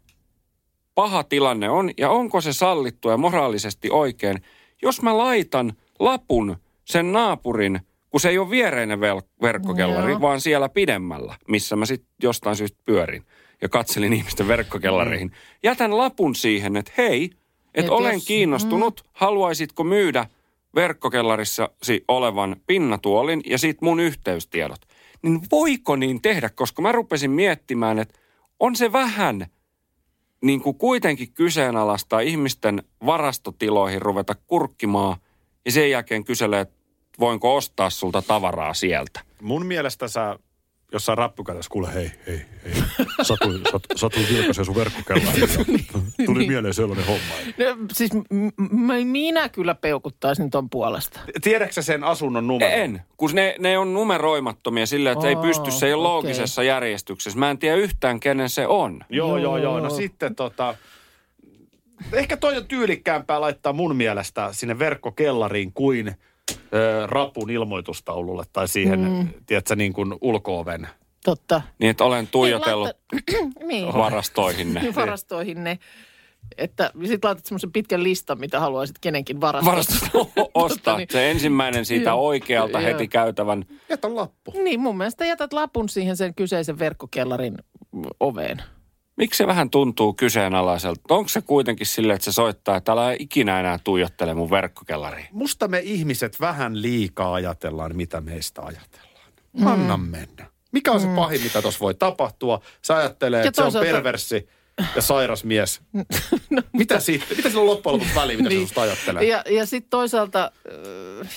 paha 0.94 1.24
tilanne 1.24 1.70
on 1.70 1.90
ja 1.98 2.10
onko 2.10 2.40
se 2.40 2.52
sallittu 2.52 3.08
ja 3.08 3.16
moraalisesti 3.16 3.90
oikein, 3.90 4.42
jos 4.82 5.02
mä 5.02 5.18
laitan 5.18 5.72
lapun 5.98 6.56
sen 6.84 7.12
naapurin, 7.12 7.80
kun 8.10 8.20
se 8.20 8.28
ei 8.28 8.38
ole 8.38 8.50
viereinen 8.50 8.98
vel- 8.98 9.28
verkkokellari, 9.42 10.12
Joo. 10.12 10.20
vaan 10.20 10.40
siellä 10.40 10.68
pidemmällä, 10.68 11.34
missä 11.48 11.76
mä 11.76 11.86
sitten 11.86 12.08
jostain 12.22 12.56
syystä 12.56 12.78
pyörin 12.84 13.24
ja 13.62 13.68
katselin 13.68 14.12
ihmisten 14.12 14.48
verkkokellareihin. 14.48 15.32
Jätän 15.62 15.98
lapun 15.98 16.34
siihen, 16.34 16.76
että 16.76 16.92
hei, 16.98 17.30
että 17.74 17.92
Et 17.92 17.98
olen 17.98 18.14
jos- 18.14 18.24
kiinnostunut, 18.26 19.04
haluaisitko 19.12 19.84
myydä 19.84 20.26
verkkokellarissasi 20.74 22.04
olevan 22.08 22.56
pinnatuolin 22.66 23.40
ja 23.46 23.58
sit 23.58 23.82
mun 23.82 24.00
yhteystiedot. 24.00 24.80
Niin 25.22 25.40
voiko 25.50 25.96
niin 25.96 26.22
tehdä? 26.22 26.48
Koska 26.50 26.82
mä 26.82 26.92
rupesin 26.92 27.30
miettimään, 27.30 27.98
että 27.98 28.18
on 28.60 28.76
se 28.76 28.92
vähän 28.92 29.46
niin 30.42 30.60
kuin 30.60 30.78
kuitenkin 30.78 31.32
kyseenalaistaa 31.32 32.20
ihmisten 32.20 32.82
varastotiloihin 33.06 34.02
ruveta 34.02 34.34
kurkkimaan 34.46 35.16
ja 35.64 35.72
sen 35.72 35.90
jälkeen 35.90 36.24
kyselee, 36.24 36.60
että 36.60 36.74
voinko 37.20 37.56
ostaa 37.56 37.90
sulta 37.90 38.22
tavaraa 38.22 38.74
sieltä. 38.74 39.20
Mun 39.42 39.66
mielestä 39.66 40.08
sä 40.08 40.38
jossain 40.94 41.18
rappukädessä, 41.18 41.68
kuule 41.70 41.94
hei, 41.94 42.10
hei, 42.26 42.42
hei. 42.64 42.72
Satu, 43.22 43.52
satu, 43.72 43.88
satu 43.96 44.20
vilkaisee 44.32 44.64
sun 44.64 44.74
verkkokellariin. 44.74 45.48
Tuli 46.26 46.46
mieleen 46.46 46.74
sellainen 46.74 47.06
homma. 47.06 47.34
No, 47.58 47.76
siis 47.92 48.12
m- 48.12 48.46
m- 48.56 49.06
minä 49.06 49.48
kyllä 49.48 49.74
peukuttaisin 49.74 50.50
ton 50.50 50.70
puolesta. 50.70 51.20
Tiedätkö 51.42 51.82
sen 51.82 52.04
asunnon 52.04 52.46
numero? 52.46 52.72
En, 52.72 53.00
kun 53.16 53.30
ne, 53.34 53.56
ne 53.58 53.78
on 53.78 53.94
numeroimattomia 53.94 54.86
silleen, 54.86 55.12
että 55.12 55.28
ei 55.28 55.34
Aa, 55.34 55.42
pysty, 55.42 55.70
se 55.70 55.86
ei 55.86 55.92
ole 55.92 56.02
okei. 56.02 56.12
loogisessa 56.12 56.62
järjestyksessä. 56.62 57.38
Mä 57.38 57.50
en 57.50 57.58
tiedä 57.58 57.76
yhtään, 57.76 58.20
kenen 58.20 58.48
se 58.50 58.66
on. 58.66 59.00
Joo, 59.08 59.38
joo, 59.38 59.58
joo. 59.58 59.80
No 59.80 59.90
sitten 59.90 60.34
tota... 60.34 60.74
Ehkä 62.12 62.36
toi 62.36 62.56
on 62.56 62.66
tyylikkäämpää 62.66 63.40
laittaa 63.40 63.72
mun 63.72 63.96
mielestä 63.96 64.48
sinne 64.52 64.78
verkkokellariin 64.78 65.72
kuin 65.72 66.14
ö, 66.74 67.06
rapun 67.06 67.50
ilmoitustaululle 67.50 68.44
tai 68.52 68.68
siihen, 68.68 69.00
mm. 69.00 69.28
tiedätkö, 69.46 69.76
niin 69.76 69.92
kuin 69.92 70.14
ulko-oven. 70.20 70.88
Totta. 71.24 71.62
Niin, 71.78 71.90
että 71.90 72.04
olen 72.04 72.26
tuijotellut 72.26 72.88
laita- 72.88 73.50
niin. 73.68 73.94
varastoihin 73.94 74.74
ne. 74.74 74.94
varastoihin 74.96 75.64
ne. 75.64 75.78
Että 76.58 76.90
sit 77.04 77.24
laitat 77.24 77.46
semmoisen 77.46 77.72
pitkän 77.72 78.02
listan, 78.02 78.40
mitä 78.40 78.60
haluaisit 78.60 78.98
kenenkin 79.00 79.40
varastaa. 79.40 79.70
Varastosta 79.72 80.08
ostaa. 80.54 80.96
niin. 80.96 81.08
Se 81.12 81.30
ensimmäinen 81.30 81.84
siitä 81.84 82.10
Joo. 82.10 82.26
oikealta 82.26 82.80
Joo. 82.80 82.90
heti 82.90 83.08
käytävän. 83.08 83.64
Jätä 83.88 84.14
lappu. 84.14 84.52
Niin, 84.64 84.80
mun 84.80 84.96
mielestä 84.96 85.26
jätät 85.26 85.52
lapun 85.52 85.88
siihen 85.88 86.16
sen 86.16 86.34
kyseisen 86.34 86.78
verkkokellarin 86.78 87.58
oveen. 88.20 88.62
Miksi 89.16 89.38
se 89.38 89.46
vähän 89.46 89.70
tuntuu 89.70 90.12
kyseenalaiselta? 90.12 91.00
Onko 91.08 91.28
se 91.28 91.42
kuitenkin 91.42 91.86
silleen, 91.86 92.14
että 92.14 92.24
se 92.24 92.32
soittaa, 92.32 92.76
että 92.76 92.92
älä 92.92 93.16
ikinä 93.18 93.60
enää 93.60 93.78
tuijottele 93.84 94.34
mun 94.34 94.50
verkkokellariin? 94.50 95.26
Musta 95.32 95.68
me 95.68 95.80
ihmiset 95.84 96.40
vähän 96.40 96.82
liikaa 96.82 97.34
ajatellaan, 97.34 97.96
mitä 97.96 98.20
meistä 98.20 98.62
ajatellaan. 98.62 99.32
Mm. 99.52 99.66
Anna 99.66 99.96
mennä. 99.96 100.46
Mikä 100.72 100.92
on 100.92 101.00
se 101.00 101.06
pahin, 101.16 101.42
mitä 101.42 101.62
tuossa 101.62 101.80
voi 101.80 101.94
tapahtua? 101.94 102.60
Sä 102.82 102.96
ajattelee, 102.96 103.40
Ja 103.40 103.48
että 103.48 103.70
se 103.70 103.78
on 103.78 103.84
perverssi 103.84 104.48
ja 104.96 105.02
sairas 105.02 105.44
mies. 105.44 105.80
mitä 106.72 107.00
sitten? 107.00 107.36
Mitä 107.36 107.48
sillä 107.48 107.60
on 107.60 107.66
loppujen 107.66 107.94
lopuksi 107.94 108.14
väliä, 108.14 108.36
mitä 108.36 108.48
niin. 108.48 108.60
Se 108.60 108.66
susta 108.66 108.82
ajattelee? 108.82 109.24
Ja, 109.24 109.44
ja 109.50 109.66
sitten 109.66 109.90
toisaalta 109.90 110.52
äh, 111.22 111.28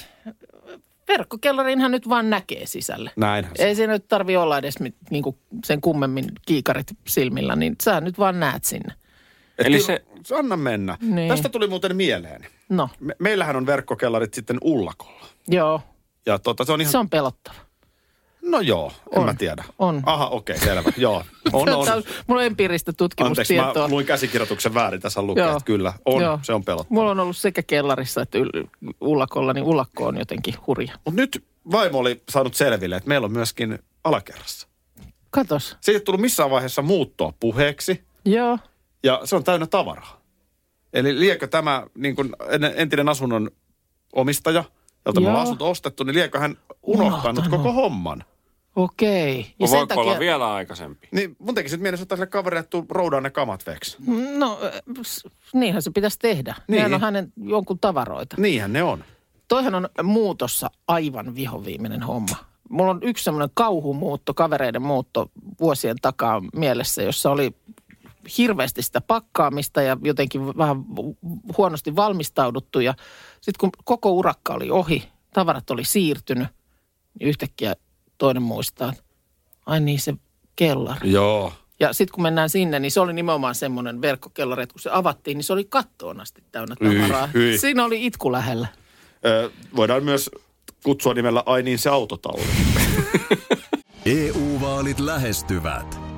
verkkokellarinhan 1.07 1.91
nyt 1.91 2.09
vaan 2.09 2.29
näkee 2.29 2.65
sisälle. 2.65 3.11
Se. 3.55 3.63
Ei 3.65 3.75
se 3.75 3.87
nyt 3.87 4.07
tarvi 4.07 4.37
olla 4.37 4.57
edes 4.57 4.79
mit, 4.79 4.95
niinku 5.09 5.37
sen 5.65 5.81
kummemmin 5.81 6.25
kiikarit 6.45 6.87
silmillä, 7.07 7.55
niin 7.55 7.75
sä 7.83 8.01
nyt 8.01 8.19
vaan 8.19 8.39
näet 8.39 8.63
sinne. 8.63 8.93
Et 9.57 9.65
Eli 9.67 9.79
se- 9.79 10.05
Anna 10.37 10.57
mennä. 10.57 10.97
Niin. 11.01 11.29
Tästä 11.29 11.49
tuli 11.49 11.67
muuten 11.67 11.95
mieleen. 11.95 12.45
No, 12.69 12.89
Me, 12.99 13.15
meillähän 13.19 13.55
on 13.55 13.65
verkkokellarit 13.65 14.33
sitten 14.33 14.57
ullakolla. 14.63 15.25
joo, 15.47 15.81
Ja 16.25 16.39
tota, 16.39 16.65
se 16.65 16.71
on 16.71 16.81
ihan... 16.81 16.91
se 16.91 16.97
on 16.97 17.09
pelottava. 17.09 17.55
No 18.41 18.59
joo, 18.61 18.91
en 19.11 19.19
On. 19.19 19.25
mä 19.25 19.33
tiedä. 19.33 19.63
On. 19.79 20.01
Aha, 20.05 20.27
okei, 20.27 20.55
okay, 20.55 20.67
selvä. 20.67 20.91
joo, 20.97 21.23
on, 21.53 21.69
on. 21.69 21.85
Mulla 22.27 22.41
on 22.41 22.45
empiiristä 22.45 22.89
Anteeksi, 22.91 22.97
tutkimustietoa. 22.97 23.87
mä 23.87 23.93
luin 23.93 24.05
käsikirjoituksen 24.05 24.73
väärin. 24.73 25.01
Tässä 25.01 25.21
lukee, 25.21 25.43
Joo. 25.43 25.51
että 25.57 25.65
kyllä, 25.65 25.93
on, 26.05 26.21
Joo. 26.23 26.39
se 26.41 26.53
on 26.53 26.63
pelottava. 26.63 26.95
Mulla 26.95 27.11
on 27.11 27.19
ollut 27.19 27.37
sekä 27.37 27.63
kellarissa 27.63 28.21
että 28.21 28.37
yl- 28.37 28.67
ullakolla, 29.01 29.53
niin 29.53 29.63
ullakko 29.65 30.05
on 30.05 30.17
jotenkin 30.17 30.53
hurja. 30.67 30.93
Mutta 31.05 31.21
nyt 31.21 31.45
vaimo 31.71 31.97
oli 31.97 32.21
saanut 32.29 32.53
selville, 32.55 32.95
että 32.95 33.07
meillä 33.09 33.25
on 33.25 33.31
myöskin 33.31 33.79
alakerrassa. 34.03 34.67
Katos. 35.29 35.77
Se 35.81 35.91
ei 35.91 35.99
tullut 35.99 36.21
missään 36.21 36.49
vaiheessa 36.49 36.81
muuttoa 36.81 37.33
puheeksi, 37.39 38.03
Joo. 38.25 38.59
ja 39.03 39.21
se 39.23 39.35
on 39.35 39.43
täynnä 39.43 39.67
tavaraa. 39.67 40.21
Eli 40.93 41.19
liekö 41.19 41.47
tämä 41.47 41.83
niin 41.97 42.15
kuin 42.15 42.29
en- 42.49 42.73
entinen 42.75 43.09
asunnon 43.09 43.51
omistaja, 44.13 44.63
jolta 45.07 45.19
me 45.19 45.23
Joo. 45.23 45.29
ollaan 45.31 45.43
asunto 45.43 45.69
ostettu, 45.69 46.03
niin 46.03 46.15
liekö 46.15 46.39
hän 46.39 46.57
unohtanut 46.83 47.37
Unohtanut. 47.37 47.47
koko 47.63 47.71
homman? 47.73 48.23
Okei. 48.75 49.53
Ja 49.59 49.67
voiko 49.69 50.01
olla 50.01 50.19
vielä 50.19 50.53
aikaisempi? 50.53 51.07
Niin 51.11 51.35
mun 51.39 51.55
tekisi 51.55 51.71
sitten 51.71 51.83
mielessä 51.83 52.03
ottaa 52.03 52.15
sille 52.15 52.27
kaverille, 52.27 52.59
että 52.59 52.69
tuu 52.69 52.85
roudaan 52.89 53.23
ne 53.23 53.29
kamat 53.29 53.65
veksi. 53.67 53.97
No, 54.37 54.59
äh, 54.63 55.31
niinhän 55.53 55.81
se 55.81 55.91
pitäisi 55.91 56.19
tehdä. 56.19 56.55
Niin. 56.67 56.75
Nehän 56.75 56.93
on 56.93 57.01
hänen 57.01 57.33
jonkun 57.43 57.79
tavaroita. 57.79 58.35
Niinhän 58.39 58.73
ne 58.73 58.83
on. 58.83 59.03
Toihan 59.47 59.75
on 59.75 59.89
muutossa 60.03 60.69
aivan 60.87 61.35
vihoviimeinen 61.35 62.03
homma. 62.03 62.35
Mulla 62.69 62.91
on 62.91 62.99
yksi 63.03 63.23
semmoinen 63.23 63.49
kauhumuutto, 63.53 64.33
kavereiden 64.33 64.81
muutto 64.81 65.31
vuosien 65.59 65.95
takaa 66.01 66.41
mielessä, 66.55 67.03
jossa 67.03 67.31
oli 67.31 67.55
hirveästi 68.37 68.81
sitä 68.81 69.01
pakkaamista 69.01 69.81
ja 69.81 69.97
jotenkin 70.03 70.57
vähän 70.57 70.77
huonosti 71.57 71.95
valmistauduttu. 71.95 72.79
Ja 72.79 72.93
sitten 73.41 73.59
kun 73.59 73.69
koko 73.83 74.11
urakka 74.11 74.53
oli 74.53 74.69
ohi, 74.69 75.09
tavarat 75.33 75.69
oli 75.69 75.83
siirtynyt, 75.85 76.47
niin 77.19 77.29
yhtäkkiä 77.29 77.75
toinen 78.17 78.43
muistaa, 78.43 78.89
että 78.89 79.03
ai 79.65 79.79
niin 79.79 79.99
se 79.99 80.13
kellari. 80.55 81.11
Joo. 81.11 81.53
Ja 81.79 81.93
sitten 81.93 82.13
kun 82.13 82.23
mennään 82.23 82.49
sinne, 82.49 82.79
niin 82.79 82.91
se 82.91 82.99
oli 82.99 83.13
nimenomaan 83.13 83.55
semmoinen 83.55 84.01
verkkokellari, 84.01 84.63
että 84.63 84.73
kun 84.73 84.81
se 84.81 84.89
avattiin, 84.93 85.37
niin 85.37 85.43
se 85.43 85.53
oli 85.53 85.65
kattoon 85.69 86.21
asti 86.21 86.43
täynnä 86.51 86.75
tavaraa. 86.75 87.27
hyi. 87.33 87.57
Siinä 87.57 87.85
oli 87.85 88.05
itku 88.05 88.31
lähellä. 88.31 88.67
Ö, 89.25 89.51
voidaan 89.75 90.03
myös 90.03 90.29
kutsua 90.83 91.13
nimellä 91.13 91.43
Ai 91.45 91.63
niin 91.63 91.79
se 91.79 91.89
autotalli. 91.89 92.43
EU-vaalit 94.05 94.99
lähestyvät. 94.99 96.06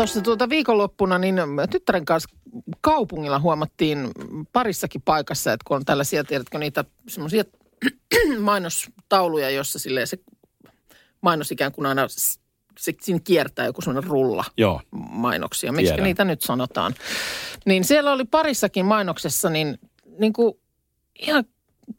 Tuossa 0.00 0.20
tuota 0.20 0.48
viikonloppuna 0.48 1.18
niin 1.18 1.36
tyttären 1.70 2.04
kanssa 2.04 2.36
kaupungilla 2.80 3.38
huomattiin 3.38 4.10
parissakin 4.52 5.02
paikassa, 5.02 5.52
että 5.52 5.64
kun 5.66 5.76
on 5.76 5.84
tällaisia, 5.84 6.24
tiedätkö 6.24 6.58
niitä 6.58 6.84
semmoisia 7.08 7.44
mainostauluja, 8.40 9.50
jossa 9.50 9.78
silleen 9.78 10.06
se 10.06 10.18
mainos 11.20 11.52
ikään 11.52 11.72
kuin 11.72 11.86
aina 11.86 12.06
se, 12.78 12.92
siinä 13.00 13.20
kiertää 13.24 13.66
joku 13.66 13.80
semmoinen 13.80 14.10
rulla 14.10 14.44
Joo. 14.56 14.80
mainoksia, 15.10 15.72
miksi 15.72 15.86
Tiedän. 15.86 16.04
niitä 16.04 16.24
nyt 16.24 16.40
sanotaan. 16.40 16.94
Niin 17.66 17.84
siellä 17.84 18.12
oli 18.12 18.24
parissakin 18.24 18.86
mainoksessa 18.86 19.50
niin, 19.50 19.78
niin 20.18 20.32
kuin 20.32 20.54
ihan 21.18 21.44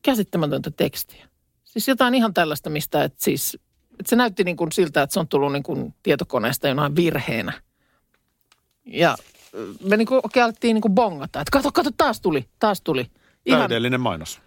käsittämätöntä 0.01 0.72
tekstiä. 0.72 1.27
Siis 1.63 1.88
jotain 1.88 2.15
ihan 2.15 2.34
tällaista, 2.34 2.70
mistä 2.70 3.03
et 3.03 3.20
siis, 3.20 3.58
että 3.91 4.10
se 4.10 4.15
näytti 4.15 4.43
niin 4.43 4.58
kuin 4.58 4.72
siltä, 4.72 5.01
että 5.01 5.13
se 5.13 5.20
on 5.20 5.27
tullut 5.27 5.51
niin 5.51 5.63
kuin 5.63 5.93
tietokoneesta 6.03 6.67
jonain 6.67 6.96
virheenä. 6.96 7.62
Ja 8.86 9.18
me 9.84 9.98
niin 9.98 10.06
kuin 10.06 10.22
oikein 10.24 10.44
alettiin 10.44 10.74
niin 10.74 10.82
kuin 10.82 10.96
bongata, 10.96 11.42
että 11.42 11.52
kato, 11.52 11.72
kato, 11.72 11.90
taas 11.98 12.22
tuli, 12.22 12.46
taas 12.60 12.82
tuli. 12.82 13.06
Ihan, 13.46 13.62
Täydellinen 13.62 14.02
mainos. 14.02 14.42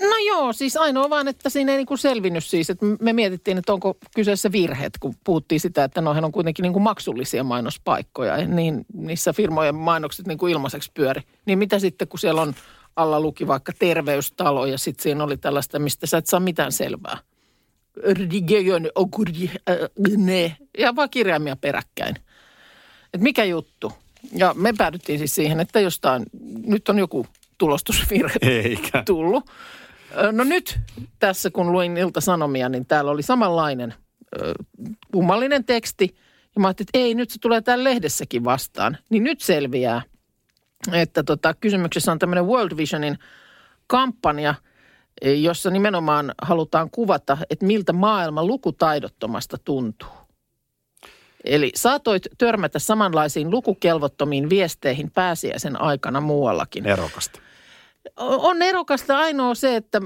no 0.00 0.16
joo, 0.26 0.52
siis 0.52 0.76
ainoa 0.76 1.10
vaan, 1.10 1.28
että 1.28 1.50
siinä 1.50 1.72
ei 1.72 1.78
niin 1.78 1.86
kuin 1.86 1.98
selvinnyt 1.98 2.44
siis, 2.44 2.70
että 2.70 2.86
me 3.00 3.12
mietittiin, 3.12 3.58
että 3.58 3.72
onko 3.72 3.96
kyseessä 4.14 4.52
virheet, 4.52 4.92
kun 5.00 5.14
puhuttiin 5.24 5.60
sitä, 5.60 5.84
että 5.84 6.00
noihän 6.00 6.24
on 6.24 6.32
kuitenkin 6.32 6.62
niin 6.62 6.72
kuin 6.72 6.82
maksullisia 6.82 7.44
mainospaikkoja, 7.44 8.38
ja 8.38 8.46
niin 8.46 8.84
niissä 8.92 9.32
firmojen 9.32 9.74
mainokset 9.74 10.26
niin 10.26 10.38
kuin 10.38 10.52
ilmaiseksi 10.52 10.90
pyöri. 10.94 11.22
Niin 11.46 11.58
mitä 11.58 11.78
sitten, 11.78 12.08
kun 12.08 12.18
siellä 12.18 12.42
on 12.42 12.54
alla 12.96 13.20
luki 13.20 13.46
vaikka 13.46 13.72
terveystalo, 13.78 14.66
ja 14.66 14.78
sitten 14.78 15.02
siinä 15.02 15.24
oli 15.24 15.36
tällaista, 15.36 15.78
mistä 15.78 16.06
sä 16.06 16.18
et 16.18 16.26
saa 16.26 16.40
mitään 16.40 16.72
selvää. 16.72 17.18
Äh, 20.32 20.58
ja 20.78 20.96
vaan 20.96 21.10
kirjaimia 21.10 21.56
peräkkäin. 21.56 22.16
Et 23.14 23.20
mikä 23.20 23.44
juttu? 23.44 23.92
Ja 24.32 24.54
me 24.54 24.72
päädyttiin 24.78 25.18
siis 25.18 25.34
siihen, 25.34 25.60
että 25.60 25.80
jostain, 25.80 26.26
nyt 26.66 26.88
on 26.88 26.98
joku 26.98 27.26
tulostusvirhe 27.58 28.38
Eikä. 28.42 29.02
tullut. 29.06 29.50
No 30.32 30.44
nyt 30.44 30.78
tässä, 31.18 31.50
kun 31.50 31.72
luin 31.72 31.96
Ilta-Sanomia, 31.96 32.68
niin 32.68 32.86
täällä 32.86 33.10
oli 33.10 33.22
samanlainen 33.22 33.94
ö, 34.42 34.54
kummallinen 35.12 35.64
teksti. 35.64 36.16
Ja 36.54 36.60
mä 36.60 36.66
ajattelin, 36.66 36.88
että 36.88 36.98
ei, 36.98 37.14
nyt 37.14 37.30
se 37.30 37.38
tulee 37.40 37.60
täällä 37.60 37.84
lehdessäkin 37.84 38.44
vastaan. 38.44 38.98
Niin 39.10 39.24
nyt 39.24 39.40
selviää, 39.40 40.02
että 40.92 41.22
tota, 41.22 41.54
kysymyksessä 41.54 42.12
on 42.12 42.18
tämmöinen 42.18 42.46
World 42.46 42.76
Visionin 42.76 43.18
kampanja, 43.86 44.54
jossa 45.22 45.70
nimenomaan 45.70 46.34
halutaan 46.42 46.90
kuvata, 46.90 47.38
että 47.50 47.66
miltä 47.66 47.92
maailma 47.92 48.44
lukutaidottomasta 48.44 49.58
tuntuu. 49.64 50.19
Eli 51.44 51.72
saatoit 51.74 52.26
törmätä 52.38 52.78
samanlaisiin 52.78 53.50
lukukelvottomiin 53.50 54.50
viesteihin 54.50 55.10
pääsiäisen 55.10 55.80
aikana 55.80 56.20
muuallakin. 56.20 56.86
Erokasta. 56.86 57.40
On 58.16 58.62
erokasta 58.62 59.18
ainoa 59.18 59.54
se, 59.54 59.76
että 59.76 60.00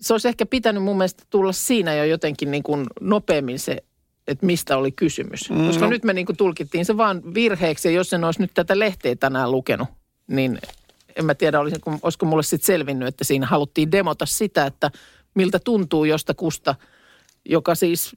se 0.00 0.14
olisi 0.14 0.28
ehkä 0.28 0.46
pitänyt 0.46 0.82
mun 0.82 0.96
mielestä 0.96 1.24
tulla 1.30 1.52
siinä 1.52 1.94
jo 1.94 2.04
jotenkin 2.04 2.50
niin 2.50 2.62
kuin 2.62 2.86
nopeammin 3.00 3.58
se, 3.58 3.82
että 4.28 4.46
mistä 4.46 4.76
oli 4.76 4.92
kysymys. 4.92 5.50
Mm, 5.50 5.66
Koska 5.66 5.86
nyt 5.86 6.04
me 6.04 6.12
niin 6.12 6.26
kuin 6.26 6.36
tulkittiin 6.36 6.84
se 6.84 6.96
vaan 6.96 7.34
virheeksi 7.34 7.88
ja 7.88 7.92
jos 7.92 8.12
en 8.12 8.24
olisi 8.24 8.40
nyt 8.40 8.50
tätä 8.54 8.78
lehteä 8.78 9.16
tänään 9.16 9.52
lukenut, 9.52 9.88
niin 10.26 10.58
en 11.16 11.24
mä 11.24 11.34
tiedä, 11.34 11.60
olisiko, 11.60 11.98
olisiko 12.02 12.26
mulle 12.26 12.42
sitten 12.42 12.66
selvinnyt, 12.66 13.08
että 13.08 13.24
siinä 13.24 13.46
haluttiin 13.46 13.92
demota 13.92 14.26
sitä, 14.26 14.66
että 14.66 14.90
miltä 15.34 15.58
tuntuu 15.58 16.04
jostakusta, 16.04 16.74
joka 17.44 17.74
siis 17.74 18.16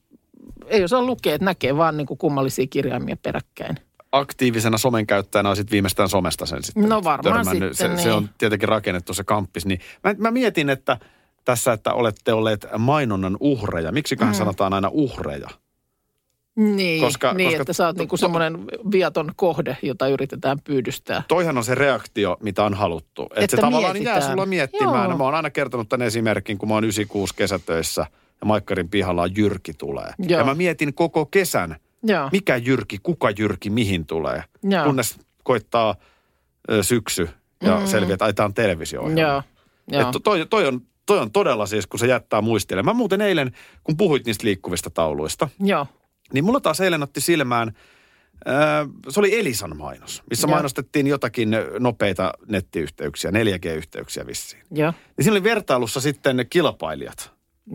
ei 0.67 0.83
osaa 0.83 1.03
lukea, 1.03 1.35
että 1.35 1.45
näkee 1.45 1.77
vaan 1.77 1.97
niin 1.97 2.07
kuin 2.07 2.17
kummallisia 2.17 2.67
kirjaimia 2.69 3.17
peräkkäin. 3.23 3.75
Aktiivisena 4.11 4.77
somen 4.77 5.07
käyttäjänä 5.07 5.49
olisit 5.49 5.71
viimeistään 5.71 6.09
somesta 6.09 6.45
sen 6.45 6.63
sitten 6.63 6.89
No 6.89 7.03
varmaan 7.03 7.45
sitten, 7.45 7.75
se, 7.75 7.87
se 7.87 7.87
niin. 7.87 8.11
on 8.11 8.29
tietenkin 8.37 8.69
rakennettu 8.69 9.13
se 9.13 9.23
kamppis. 9.23 9.65
Niin 9.65 9.79
mä, 10.03 10.15
mä 10.17 10.31
mietin, 10.31 10.69
että 10.69 10.97
tässä, 11.45 11.73
että 11.73 11.93
olette 11.93 12.33
olleet 12.33 12.67
mainonnan 12.77 13.37
uhreja. 13.39 13.91
Miksiköhän 13.91 14.33
mm. 14.33 14.37
sanotaan 14.37 14.73
aina 14.73 14.89
uhreja? 14.91 15.47
Niin, 16.55 17.01
Koska- 17.01 17.33
niin 17.33 17.49
koska 17.49 17.61
että 17.61 17.73
sä 17.73 17.85
oot 17.85 17.97
niinku 17.97 18.17
semmoinen 18.17 18.65
viaton 18.91 19.31
kohde, 19.35 19.77
jota 19.81 20.07
yritetään 20.07 20.57
pyydystää. 20.63 21.23
Toihan 21.27 21.57
on 21.57 21.63
se 21.63 21.75
reaktio, 21.75 22.37
mitä 22.43 22.63
on 22.63 22.73
haluttu. 22.73 23.23
Että, 23.23 23.41
Että 23.41 23.55
se 23.57 23.61
tavallaan 23.61 23.93
mietitään. 23.93 24.21
jää 24.21 24.29
sulla 24.29 24.45
miettimään. 24.45 25.09
Joo. 25.09 25.17
Mä 25.17 25.23
oon 25.23 25.35
aina 25.35 25.49
kertonut 25.49 25.89
tämän 25.89 26.07
esimerkin, 26.07 26.57
kun 26.57 26.69
mä 26.69 26.75
oon 26.75 26.83
96 26.83 27.35
kesätöissä 27.35 28.05
ja 28.41 28.47
Maikkarin 28.47 28.89
pihalla 28.89 29.21
on 29.21 29.35
Jyrki 29.37 29.73
tulee. 29.73 30.13
Joo. 30.19 30.39
Ja 30.39 30.45
mä 30.45 30.55
mietin 30.55 30.93
koko 30.93 31.25
kesän, 31.25 31.75
Joo. 32.03 32.29
mikä 32.31 32.57
Jyrki, 32.57 32.97
kuka 33.03 33.29
Jyrki, 33.29 33.69
mihin 33.69 34.05
tulee. 34.05 34.43
Joo. 34.63 34.85
Kunnes 34.85 35.19
koittaa 35.43 35.95
ö, 36.71 36.83
syksy 36.83 37.29
ja 37.63 37.79
mm. 37.79 37.87
selviää, 37.87 38.13
että 38.13 38.25
ai 38.25 38.33
tää 38.33 38.45
on 38.45 38.53
televisio 38.53 39.01
Joo, 39.01 39.43
joo. 39.87 40.01
Että 40.01 40.19
toi, 40.23 40.45
toi, 40.45 40.67
on, 40.67 40.81
toi 41.05 41.19
on 41.19 41.31
todella 41.31 41.65
siis, 41.65 41.87
kun 41.87 41.99
se 41.99 42.07
jättää 42.07 42.41
muistelemaan. 42.41 42.95
Mä 42.95 42.97
muuten 42.97 43.21
eilen, 43.21 43.51
kun 43.83 43.97
puhuit 43.97 44.25
niistä 44.25 44.47
liikkuvista 44.47 44.89
tauluista, 44.89 45.49
joo. 45.59 45.87
niin 46.33 46.45
mulla 46.45 46.59
taas 46.59 46.81
eilen 46.81 47.03
otti 47.03 47.21
silmään, 47.21 47.71
ää, 48.45 48.87
se 49.09 49.19
oli 49.19 49.39
Elisan 49.39 49.77
mainos, 49.77 50.23
missä 50.29 50.47
Joo. 50.47 50.55
mainostettiin 50.55 51.07
jotakin 51.07 51.49
nopeita 51.79 52.33
nettiyhteyksiä, 52.47 53.31
4G-yhteyksiä 53.31 54.27
vissiin. 54.27 54.63
Joo. 54.71 54.91
Niin 55.17 55.23
siinä 55.23 55.33
oli 55.33 55.43
vertailussa 55.43 56.01
sitten 56.01 56.45
kilpailijat. 56.49 57.31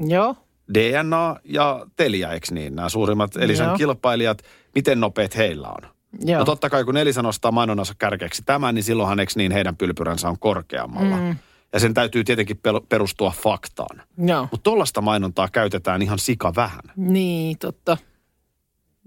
Joo. 0.07 0.37
DNA 0.75 1.37
ja 1.45 1.87
Telia, 1.97 2.33
eikö 2.33 2.47
niin? 2.51 2.77
Nämä 2.77 2.89
suurimmat 2.89 3.37
Elisan 3.37 3.67
Joo. 3.67 3.77
kilpailijat, 3.77 4.43
miten 4.75 5.01
nopeat 5.01 5.37
heillä 5.37 5.69
on? 5.69 5.91
Joo. 6.21 6.39
No 6.39 6.45
totta 6.45 6.71
kai, 6.71 6.85
kun 6.85 6.97
Elisa 6.97 7.23
nostaa 7.23 7.53
mainonnansa 7.53 7.95
kärkeeksi 7.99 8.43
tämän, 8.47 8.75
niin 8.75 8.83
silloinhan 8.83 9.21
eikö 9.21 9.33
niin 9.37 9.53
heidän 9.53 9.77
pylpyränsä 9.77 10.29
on 10.29 10.39
korkeammalla. 10.39 11.17
Mm. 11.17 11.37
Ja 11.73 11.81
sen 11.81 11.95
täytyy 11.95 12.25
tietenkin 12.25 12.61
perustua 12.89 13.35
faktaan. 13.43 14.03
Joo. 14.19 14.49
Mutta 14.51 14.71
tollaista 14.71 15.01
mainontaa 15.01 15.49
käytetään 15.53 16.03
ihan 16.03 16.19
sika 16.19 16.53
vähän. 16.57 16.81
Niin, 16.97 17.59
totta. 17.59 17.97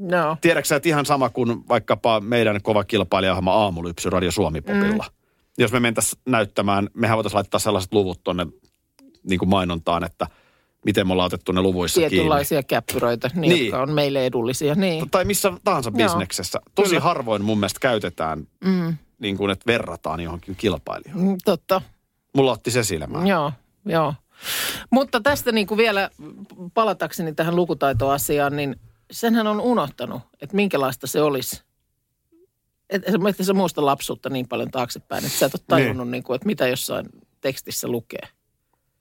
Joo. 0.09 0.37
Tiedätkö 0.41 0.75
että 0.75 0.89
ihan 0.89 1.05
sama 1.05 1.29
kuin 1.29 1.67
vaikkapa 1.69 2.19
meidän 2.19 2.61
kova 2.61 2.83
kilpailijaohjelma 2.83 3.53
Aamulypsy 3.53 4.09
Radio 4.09 4.31
Suomi-popilla. 4.31 5.05
Mm. 5.09 5.15
Jos 5.57 5.71
me 5.71 5.79
mentäisiin 5.79 6.21
näyttämään, 6.25 6.89
mehän 6.93 7.17
voitaisiin 7.17 7.35
laittaa 7.35 7.59
sellaiset 7.59 7.93
luvut 7.93 8.23
tuonne 8.23 8.47
niin 9.23 9.39
kuin 9.39 9.49
mainontaan, 9.49 10.03
että 10.03 10.27
miten 10.85 11.07
me 11.07 11.13
ollaan 11.13 11.27
otettu 11.27 11.51
ne 11.51 11.61
luvuissa 11.61 11.99
kiinni. 11.99 12.09
Tietynlaisia 12.09 12.63
käppyröitä, 12.63 13.29
niin, 13.33 13.41
Niin. 13.41 13.65
jotka 13.65 13.81
on 13.81 13.91
meille 13.91 14.25
edullisia. 14.25 14.75
Niin. 14.75 15.09
Tai 15.09 15.25
missä 15.25 15.53
tahansa 15.63 15.91
Joo. 15.95 16.07
bisneksessä. 16.09 16.59
Tosi 16.75 16.89
Kyllä. 16.89 17.01
harvoin 17.01 17.41
mun 17.45 17.57
mielestä 17.59 17.79
käytetään, 17.79 18.47
mm. 18.65 18.97
niin 19.19 19.37
kuin, 19.37 19.51
että 19.51 19.63
verrataan 19.67 20.19
johonkin 20.19 20.55
kilpailijaan. 20.55 21.19
Mm, 21.19 21.37
Totta. 21.45 21.81
Mulla 22.35 22.51
otti 22.51 22.71
se 22.71 22.83
silmään. 22.83 23.27
Joo, 23.27 23.51
joo. 23.85 24.13
Mutta 24.89 25.21
tästä 25.21 25.51
niin 25.51 25.67
kuin 25.67 25.77
vielä 25.77 26.09
palatakseni 26.73 27.33
tähän 27.33 27.55
lukutaitoasiaan, 27.55 28.55
niin 28.55 28.75
senhän 29.11 29.47
on 29.47 29.61
unohtanut, 29.61 30.21
että 30.41 30.55
minkälaista 30.55 31.07
se 31.07 31.21
olisi. 31.21 31.61
Että 32.89 33.11
et 33.29 33.37
sä 33.45 33.53
muista 33.53 33.85
lapsuutta 33.85 34.29
niin 34.29 34.47
paljon 34.47 34.71
taaksepäin, 34.71 35.25
että 35.25 35.37
sä 35.37 35.45
et 35.45 35.55
ole 35.55 35.61
tajunnut, 35.67 36.09
niin. 36.09 36.23
kuin, 36.23 36.35
että 36.35 36.45
mitä 36.45 36.67
jossain 36.67 37.05
tekstissä 37.41 37.87
lukee. 37.87 38.27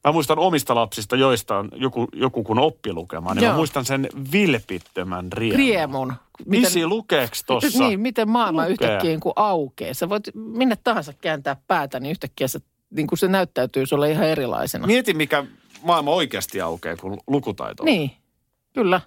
Mä 0.09 0.13
muistan 0.13 0.39
omista 0.39 0.75
lapsista, 0.75 1.17
joista 1.17 1.59
on 1.59 1.69
joku, 1.75 2.09
joku 2.13 2.45
kun 2.45 2.59
oppi 2.59 2.93
lukemaan, 2.93 3.37
niin 3.37 3.45
Joo. 3.45 3.53
mä 3.53 3.57
muistan 3.57 3.85
sen 3.85 4.09
vilpittömän 4.33 5.33
riemun. 5.33 5.59
Riemun. 5.59 6.15
Isi, 6.53 6.87
lukeeks 6.87 7.45
tossa? 7.45 7.79
Niin, 7.89 8.01
miten 8.01 8.31
maailma 8.31 8.61
Lukee. 8.63 8.73
yhtäkkiä 8.73 9.11
niin 9.11 9.21
aukeaa. 9.37 9.95
Sä 9.95 10.09
voit 10.09 10.25
minne 10.35 10.77
tahansa 10.85 11.13
kääntää 11.13 11.57
päätä, 11.67 12.01
niin 12.01 12.11
yhtäkkiä 12.11 12.49
se, 12.49 12.59
niin 12.91 13.07
kuin 13.07 13.19
se 13.19 13.29
näyttäytyy 13.29 13.87
sulle 13.87 14.11
ihan 14.11 14.25
erilaisena. 14.27 14.87
Mieti, 14.87 15.15
mikä 15.15 15.45
maailma 15.83 16.11
oikeasti 16.11 16.61
aukeaa, 16.61 16.97
kun 16.97 17.21
lukutaito 17.27 17.83
on. 17.83 17.87
Niin, 17.87 18.11
kyllä. 18.75 19.01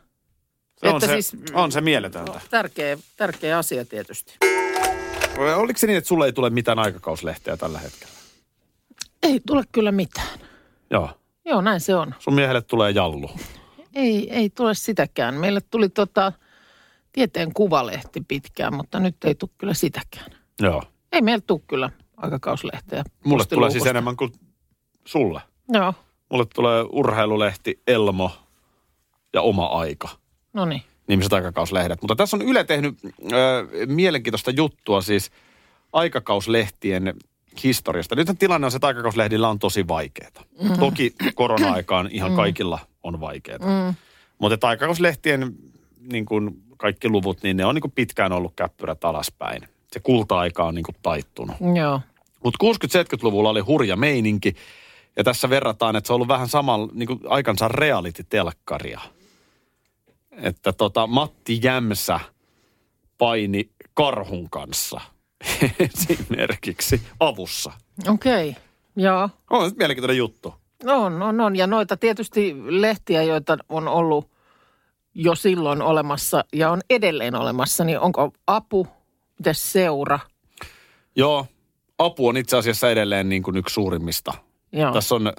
Se 0.78 0.90
on, 0.90 0.96
Että 0.96 1.08
se, 1.08 1.14
siis- 1.22 1.36
on 1.54 1.72
se 1.72 1.82
mieletöntä. 1.82 2.42
Tärkeä, 2.50 2.98
tärkeä 3.18 3.58
asia 3.58 3.86
tietysti. 3.86 4.34
Oliko 5.56 5.80
se 5.80 5.88
niin, 5.88 5.98
että 5.98 6.08
sulle 6.08 6.26
ei 6.26 6.34
tule 6.34 6.50
mitään 6.50 6.80
aikakauslehteä 6.80 7.58
tällä 7.58 7.80
hetkellä? 7.80 8.14
Ei 9.24 9.42
tule 9.48 9.64
kyllä 9.72 9.92
mitään. 9.92 10.51
Joo. 10.92 11.10
Joo, 11.46 11.62
näin 11.62 11.80
se 11.80 11.96
on. 11.96 12.16
Sun 12.20 12.34
miehelle 12.34 12.62
tulee 12.62 12.92
jallu. 12.92 13.30
Ei, 13.96 14.32
ei 14.34 14.50
tule 14.50 14.74
sitäkään. 14.74 15.36
Meille 15.36 15.62
tuli 15.62 15.90
tota, 15.90 16.34
tieteen 17.12 17.54
kuvalehti 17.54 18.22
pitkään, 18.28 18.76
mutta 18.76 19.00
nyt 19.00 19.24
ei 19.24 19.36
tule 19.36 19.50
kyllä 19.58 19.74
sitäkään. 19.74 20.32
Joo. 20.62 20.84
Ei 21.12 21.22
meillä 21.22 21.44
tule 21.48 21.62
kyllä 21.68 21.90
aikakauslehteä. 22.18 23.04
Mulle 23.26 23.46
tulee 23.46 23.72
siis 23.72 23.86
enemmän 23.86 24.18
kuin 24.18 24.32
sulle. 25.06 25.42
Joo, 25.70 25.94
Mulle 26.30 26.46
tulee 26.56 26.86
urheilulehti, 26.92 27.82
Elmo 27.88 28.32
ja 29.34 29.42
Oma 29.42 29.66
Aika. 29.66 30.10
no 30.54 30.66
niin. 30.66 30.82
nimiset 31.08 31.34
aikakauslehdet. 31.34 32.02
Mutta 32.02 32.16
tässä 32.16 32.38
on 32.38 32.42
Yle 32.42 32.64
tehnyt 32.64 32.98
ö, 33.04 33.68
mielenkiintoista 33.88 34.52
juttua 34.52 35.02
siis 35.02 35.32
aikakauslehtien 35.94 37.14
historiasta. 37.64 38.16
Nyt 38.16 38.28
tilanne 38.40 38.66
on 38.66 38.72
se, 38.72 38.76
että 38.78 38.88
aikakauslehdillä 38.88 39.50
on 39.50 39.60
tosi 39.60 39.88
vaikeaa. 39.88 40.44
Mm. 40.62 40.80
Toki 40.80 41.16
korona-aikaan 41.36 42.10
ihan 42.18 42.36
kaikilla 42.36 42.80
on 43.04 43.20
vaikeaa. 43.20 43.60
Mm. 43.60 43.96
Mutta 44.40 44.68
aikakauslehtien 44.68 45.56
niin 46.12 46.26
kuin 46.26 46.64
kaikki 46.78 47.10
luvut, 47.10 47.44
niin 47.44 47.58
ne 47.58 47.66
on 47.66 47.76
niin 47.76 47.82
kuin 47.82 47.92
pitkään 47.92 48.32
ollut 48.32 48.54
käppyrät 48.56 49.06
alaspäin. 49.06 49.62
Se 49.92 50.00
kulta-aika 50.00 50.64
on 50.64 50.76
niin 50.76 50.84
kuin 50.84 50.96
taittunut. 51.02 51.56
Joo, 51.76 52.02
Mutta 52.44 52.66
60-70-luvulla 52.66 53.50
oli 53.50 53.60
hurja 53.60 53.96
meininki. 53.96 54.56
Ja 55.16 55.24
tässä 55.24 55.50
verrataan, 55.50 55.96
että 55.96 56.08
se 56.08 56.14
on 56.14 56.16
ollut 56.16 56.28
vähän 56.28 56.48
saman 56.48 56.90
niin 56.94 57.08
kuin 57.08 57.20
aikansa 57.28 57.68
reality-telkkaria. 57.68 59.02
Että 60.32 60.74
tota, 60.74 61.08
Matti 61.08 61.60
Jämsä 61.64 62.20
paini 63.18 63.70
karhun 63.94 64.50
kanssa 64.50 65.02
esimerkiksi 65.80 67.02
avussa. 67.20 67.72
okei. 68.08 68.50
Okay. 68.50 68.62
Joo, 68.96 69.30
On 69.50 69.72
mielenkiintoinen 69.78 70.18
juttu. 70.18 70.56
on, 70.86 71.22
on, 71.22 71.42
on. 71.42 71.56
Ja 71.56 71.68
noita 71.68 71.98
tietysti 71.98 72.56
lehtiä, 72.66 73.24
joita 73.24 73.58
on 73.70 73.88
ollut 73.88 74.32
jo 75.16 75.36
silloin 75.36 75.82
olemassa 75.82 76.44
ja 76.54 76.72
on 76.72 76.82
edelleen 76.90 77.36
olemassa, 77.36 77.84
niin 77.84 78.00
onko 78.00 78.34
apu, 78.48 78.88
miten 79.40 79.56
seura? 79.56 80.20
Joo, 81.16 81.48
apu 81.98 82.28
on 82.28 82.38
itse 82.38 82.58
asiassa 82.58 82.90
edelleen 82.90 83.30
niin 83.30 83.44
kuin 83.44 83.58
yksi 83.58 83.74
suurimmista. 83.74 84.34
Joo. 84.72 84.94
Tässä 84.94 85.16
on 85.16 85.28
ö, 85.28 85.32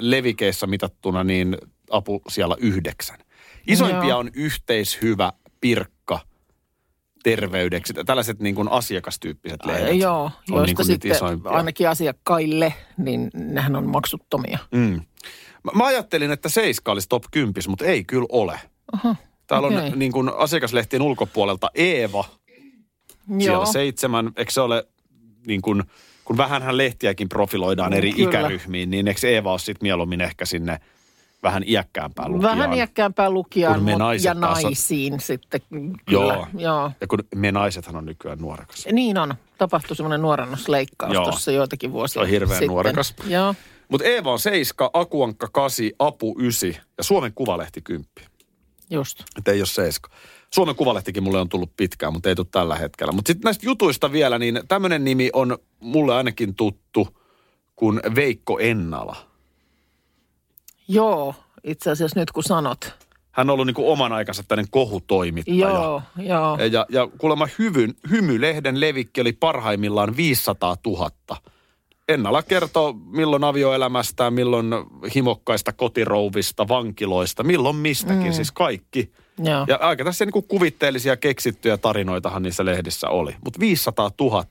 levikeissä 0.00 0.66
mitattuna 0.66 1.24
niin 1.24 1.56
apu 1.90 2.22
siellä 2.28 2.56
yhdeksän. 2.58 3.18
Isoimpia 3.66 4.08
Joo. 4.08 4.18
on 4.18 4.30
yhteishyvä, 4.34 5.32
pirkka, 5.60 5.97
terveydeksi. 7.22 7.92
Tällaiset 8.06 8.40
niin 8.40 8.54
kuin 8.54 8.68
asiakastyyppiset 8.68 9.64
lehdet. 9.64 9.96
Joo, 9.96 10.24
on 10.24 10.30
joista 10.48 10.54
niin 10.54 10.58
kuin 10.58 10.66
niitä 10.66 10.84
sitten 10.84 11.10
isoimpia. 11.10 11.52
ainakin 11.52 11.88
asiakkaille, 11.88 12.74
niin 12.96 13.30
nehän 13.34 13.76
on 13.76 13.88
maksuttomia. 13.88 14.58
Mm. 14.70 15.00
Mä, 15.64 15.72
mä 15.74 15.86
ajattelin, 15.86 16.30
että 16.30 16.48
Seiska 16.48 16.92
olisi 16.92 17.08
top 17.08 17.24
10, 17.30 17.54
mutta 17.68 17.84
ei 17.84 18.04
kyllä 18.04 18.26
ole. 18.32 18.60
Aha, 18.92 19.16
Täällä 19.46 19.68
okei. 19.68 19.78
on 19.78 19.98
niin 19.98 20.12
kuin 20.12 20.30
asiakaslehtien 20.36 21.02
ulkopuolelta 21.02 21.70
Eeva, 21.74 22.24
siellä 23.38 23.56
Joo. 23.56 23.66
seitsemän. 23.66 24.32
Eikö 24.36 24.52
se 24.52 24.60
ole 24.60 24.84
niin 25.46 25.62
kuin, 25.62 25.82
kun 26.24 26.36
vähänhän 26.36 26.76
lehtiäkin 26.76 27.28
profiloidaan 27.28 27.92
eri 27.92 28.12
Kyllä. 28.12 28.28
ikäryhmiin, 28.28 28.90
niin 28.90 29.08
eikö 29.08 29.28
Eeva 29.28 29.50
ole 29.50 29.58
sitten 29.58 29.86
mieluummin 29.86 30.20
ehkä 30.20 30.44
sinne 30.44 30.80
vähän 31.42 31.62
iäkkäämpään 31.66 32.32
lukijaan? 32.32 32.58
Vähän 32.58 32.72
iäkkäämpään 32.74 33.34
lukijaan 33.34 33.82
mut- 33.82 33.90
ja 34.24 34.34
taas 34.34 34.58
on- 34.58 34.62
naisiin 34.64 35.20
sitten. 35.20 35.60
Kyllä. 35.70 35.96
Joo. 36.10 36.46
Joo. 36.58 36.90
Ja 37.00 37.06
kun 37.06 37.18
me 37.34 37.52
naisethan 37.52 37.96
on 37.96 38.06
nykyään 38.06 38.38
nuorekas. 38.38 38.86
Niin 38.92 39.18
on. 39.18 39.34
Tapahtui 39.58 39.96
semmoinen 39.96 40.22
nuorennusleikkaus 40.22 41.12
Joo. 41.14 41.24
tuossa 41.24 41.52
joitakin 41.52 41.92
vuosia 41.92 42.12
Se 42.14 42.20
on 42.20 42.28
hirveän 42.28 42.58
sitten. 42.58 42.68
nuorekas. 42.68 43.14
Joo. 43.26 43.54
Mutta 43.88 44.06
Eeva 44.06 44.32
on 44.32 44.38
7, 44.38 44.90
Akuankka 44.92 45.48
8, 45.52 45.86
Apu 45.98 46.34
9 46.38 46.74
ja 46.98 47.04
Suomen 47.04 47.32
Kuvalehti 47.34 47.80
10. 47.82 48.06
Just. 48.90 49.20
Että 49.38 49.52
ei 49.52 49.60
ole 49.60 49.66
7. 49.66 50.10
Suomen 50.54 50.74
Kuvalehtikin 50.74 51.22
mulle 51.22 51.40
on 51.40 51.48
tullut 51.48 51.72
pitkään, 51.76 52.12
mutta 52.12 52.28
ei 52.28 52.34
tule 52.34 52.46
tällä 52.50 52.76
hetkellä. 52.76 53.12
Mutta 53.12 53.28
sitten 53.28 53.44
näistä 53.44 53.66
jutuista 53.66 54.12
vielä, 54.12 54.38
niin 54.38 54.60
tämmöinen 54.68 55.04
nimi 55.04 55.30
on 55.32 55.58
mulle 55.80 56.14
ainakin 56.14 56.54
tuttu 56.54 57.08
kuin 57.76 58.00
Veikko 58.14 58.58
Ennala. 58.58 59.16
Joo, 60.88 61.34
itse 61.64 61.90
asiassa 61.90 62.20
nyt 62.20 62.32
kun 62.32 62.42
sanot. 62.42 62.92
Hän 63.32 63.50
on 63.50 63.54
ollut 63.54 63.66
niin 63.66 63.74
kuin 63.74 63.88
oman 63.88 64.12
aikansa 64.12 64.42
tämmöinen 64.48 64.70
kohutoimittaja. 64.70 65.56
Joo, 65.56 66.02
joo. 66.16 66.58
Ja, 66.72 66.86
ja 66.88 67.08
kuulemma 67.18 67.48
hyvyn, 67.58 67.94
hymylehden 68.10 68.80
levikki 68.80 69.20
oli 69.20 69.32
parhaimmillaan 69.32 70.16
500 70.16 70.76
000. 70.86 71.10
Ennala 72.08 72.42
kertoo 72.42 72.92
milloin 72.92 73.44
avioelämästään, 73.44 74.32
milloin 74.32 74.66
himokkaista 75.14 75.72
kotirouvista, 75.72 76.68
vankiloista, 76.68 77.42
milloin 77.42 77.76
mistäkin, 77.76 78.26
mm. 78.26 78.32
siis 78.32 78.52
kaikki. 78.52 79.12
Joo. 79.38 79.64
Ja 79.68 79.76
aika 79.80 80.04
tässä 80.04 80.24
niin 80.24 80.44
kuvitteellisia 80.48 81.16
keksittyjä 81.16 81.76
tarinoitahan 81.76 82.42
niissä 82.42 82.64
lehdissä 82.64 83.08
oli. 83.08 83.36
Mutta 83.44 83.60
500 83.60 84.10
000 84.20 84.44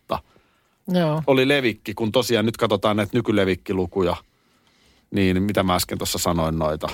Joo. 0.87 1.23
oli 1.27 1.47
levikki, 1.47 1.93
kun 1.93 2.11
tosiaan 2.11 2.45
nyt 2.45 2.57
katsotaan 2.57 2.97
näitä 2.97 3.17
nykylevikkilukuja, 3.17 4.15
niin 5.11 5.43
mitä 5.43 5.63
mä 5.63 5.75
äsken 5.75 5.97
tuossa 5.97 6.17
sanoin 6.17 6.59
noita, 6.59 6.87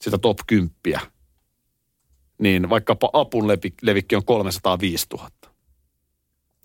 sitä 0.00 0.18
top 0.18 0.38
10. 0.46 0.70
Niin 2.38 2.70
vaikkapa 2.70 3.10
apun 3.12 3.48
levi- 3.48 3.74
levikki 3.82 4.16
on 4.16 4.24
305 4.24 5.06
000. 5.12 5.28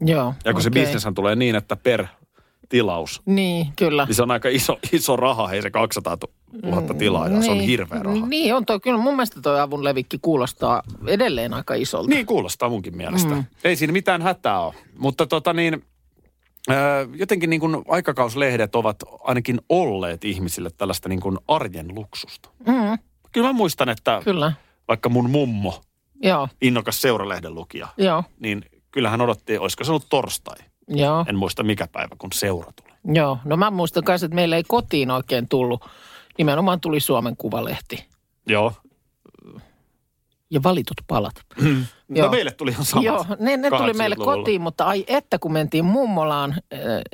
Joo. 0.02 0.34
Ja 0.46 0.54
kun 0.54 0.62
se 0.62 0.70
okei. 0.70 0.84
bisneshän 0.84 1.14
tulee 1.14 1.36
niin, 1.36 1.56
että 1.56 1.76
per 1.76 2.06
tilaus, 2.70 3.22
Niin, 3.26 3.68
kyllä. 3.76 4.06
niin 4.06 4.16
se 4.16 4.24
on 4.24 4.32
aika 4.32 4.50
iso, 4.50 4.80
iso 4.92 5.16
raha, 5.16 5.48
hei 5.48 5.62
se 5.62 5.70
200 5.72 6.18
000 6.64 6.94
tilaajaa, 6.94 7.42
se 7.42 7.52
on 7.52 7.60
hirveä 7.60 8.04
raha. 8.04 8.26
Niin 8.28 8.56
on 8.56 8.66
toi, 8.66 8.80
kyllä 8.80 8.98
mun 8.98 9.14
mielestä 9.16 9.42
toi 9.42 9.60
avun 9.60 9.84
levikki 9.84 10.18
kuulostaa 10.22 10.84
edelleen 11.08 11.54
aika 11.54 11.74
isolta. 11.74 12.10
Niin 12.10 12.26
kuulostaa 12.26 12.70
munkin 12.70 12.98
mielestä. 12.98 13.36
Mm. 13.36 13.44
Ei 13.64 13.76
siinä 13.76 13.94
mitään 13.94 14.22
hätää 14.22 14.60
ole. 14.60 14.74
Mutta 14.98 15.26
tota 15.28 15.54
niin, 15.54 15.84
jotenkin 17.16 17.50
niin 17.50 17.60
kuin 17.60 17.84
aikakauslehdet 17.88 18.76
ovat 18.76 18.96
ainakin 19.24 19.62
olleet 19.70 20.24
ihmisille 20.26 20.70
tällaista 20.78 21.10
niin 21.10 21.20
kuin 21.22 21.38
arjen 21.48 21.96
luksusta. 21.96 22.50
Mm, 22.68 22.98
Kyllä 23.32 23.48
mä 23.48 23.54
muistan, 23.54 23.90
että 23.90 24.22
kyllä. 24.24 24.52
vaikka 24.88 25.10
mun 25.10 25.30
mummo, 25.30 25.82
Joo, 26.24 26.48
innokas 26.62 27.02
seuralehden 27.02 27.56
lukija, 27.56 27.88
joo, 27.98 28.24
niin 28.40 28.66
kyllähän 28.92 29.22
odotti, 29.22 29.58
olisiko 29.58 29.84
se 29.84 29.92
ollut 29.92 30.10
torstai. 30.10 30.56
joo, 30.88 31.26
En 31.30 31.36
muista 31.36 31.64
mikä 31.64 31.88
päivä, 31.88 32.16
kun 32.18 32.30
seura 32.34 32.72
tuli. 32.72 33.16
joo. 33.16 33.38
No 33.46 33.58
mä 33.58 33.72
muistan 33.72 34.04
myös, 34.08 34.24
että 34.24 34.36
meillä 34.36 34.56
ei 34.56 34.64
kotiin 34.68 35.12
oikein 35.12 35.50
tullut. 35.50 35.86
Nimenomaan 36.38 36.80
tuli 36.82 37.00
Suomen 37.00 37.38
Kuvalehti 37.38 38.06
Joo. 38.48 38.74
Ja 40.54 40.64
valitut 40.64 40.98
palat. 41.08 41.36
No 42.10 42.20
Joo. 42.20 42.32
meille 42.32 42.52
tuli 42.52 42.72
ihan 42.72 42.86
samat. 42.86 43.06
Joo, 43.06 43.26
ne, 43.40 43.58
ne 43.58 43.70
tuli 43.70 43.94
meille 43.94 44.16
80-luvulla. 44.16 44.38
kotiin, 44.38 44.62
mutta 44.62 44.86
ai 44.86 45.06
että 45.08 45.40
kun 45.40 45.54
mentiin 45.54 45.86
mummolaan 45.86 46.56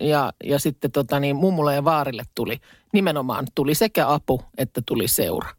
ja, 0.01 0.33
ja 0.43 0.59
sitten 0.59 0.91
tota 0.91 1.19
niin, 1.19 1.35
mummulle 1.35 1.75
ja 1.75 1.85
vaarille 1.85 2.23
tuli, 2.35 2.57
nimenomaan 2.93 3.47
tuli 3.55 3.75
sekä 3.75 4.13
apu 4.13 4.41
että 4.57 4.81
tuli 4.85 5.07
seura. 5.07 5.49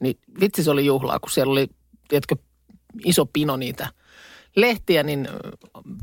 Niin 0.00 0.18
vitsi 0.40 0.64
se 0.64 0.70
oli 0.70 0.86
juhlaa, 0.86 1.18
kun 1.18 1.30
siellä 1.30 1.52
oli, 1.52 1.66
tiedätkö, 2.08 2.36
iso 3.04 3.26
pino 3.26 3.56
niitä 3.56 3.88
lehtiä, 4.56 5.02
niin 5.02 5.28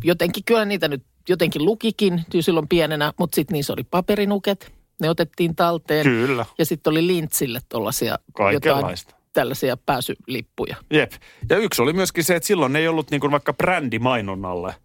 jotenkin 0.03 0.43
kyllä 0.43 0.65
niitä 0.65 0.87
nyt 0.87 1.03
jotenkin 1.29 1.65
lukikin 1.65 2.25
silloin 2.39 2.67
pienenä, 2.67 3.13
mutta 3.19 3.35
sitten 3.35 3.53
niissä 3.53 3.73
oli 3.73 3.83
paperinuket, 3.83 4.73
ne 5.01 5.09
otettiin 5.09 5.55
talteen. 5.55 6.03
Kyllä. 6.03 6.45
Ja 6.57 6.65
sitten 6.65 6.91
oli 6.91 7.07
lintsille 7.07 7.59
tuollaisia 7.69 8.19
Kaikenlaista. 8.33 9.16
Tällaisia 9.41 9.77
pääsylippuja. 9.77 10.75
Jep. 10.93 11.11
Ja 11.49 11.57
yksi 11.57 11.81
oli 11.81 11.93
myöskin 11.93 12.23
se, 12.23 12.35
että 12.35 12.47
silloin 12.47 12.75
ei 12.75 12.87
ollut 12.87 13.11
niin 13.11 13.21
kuin 13.21 13.31
vaikka 13.31 13.53
brändimainonnalle 13.53 14.75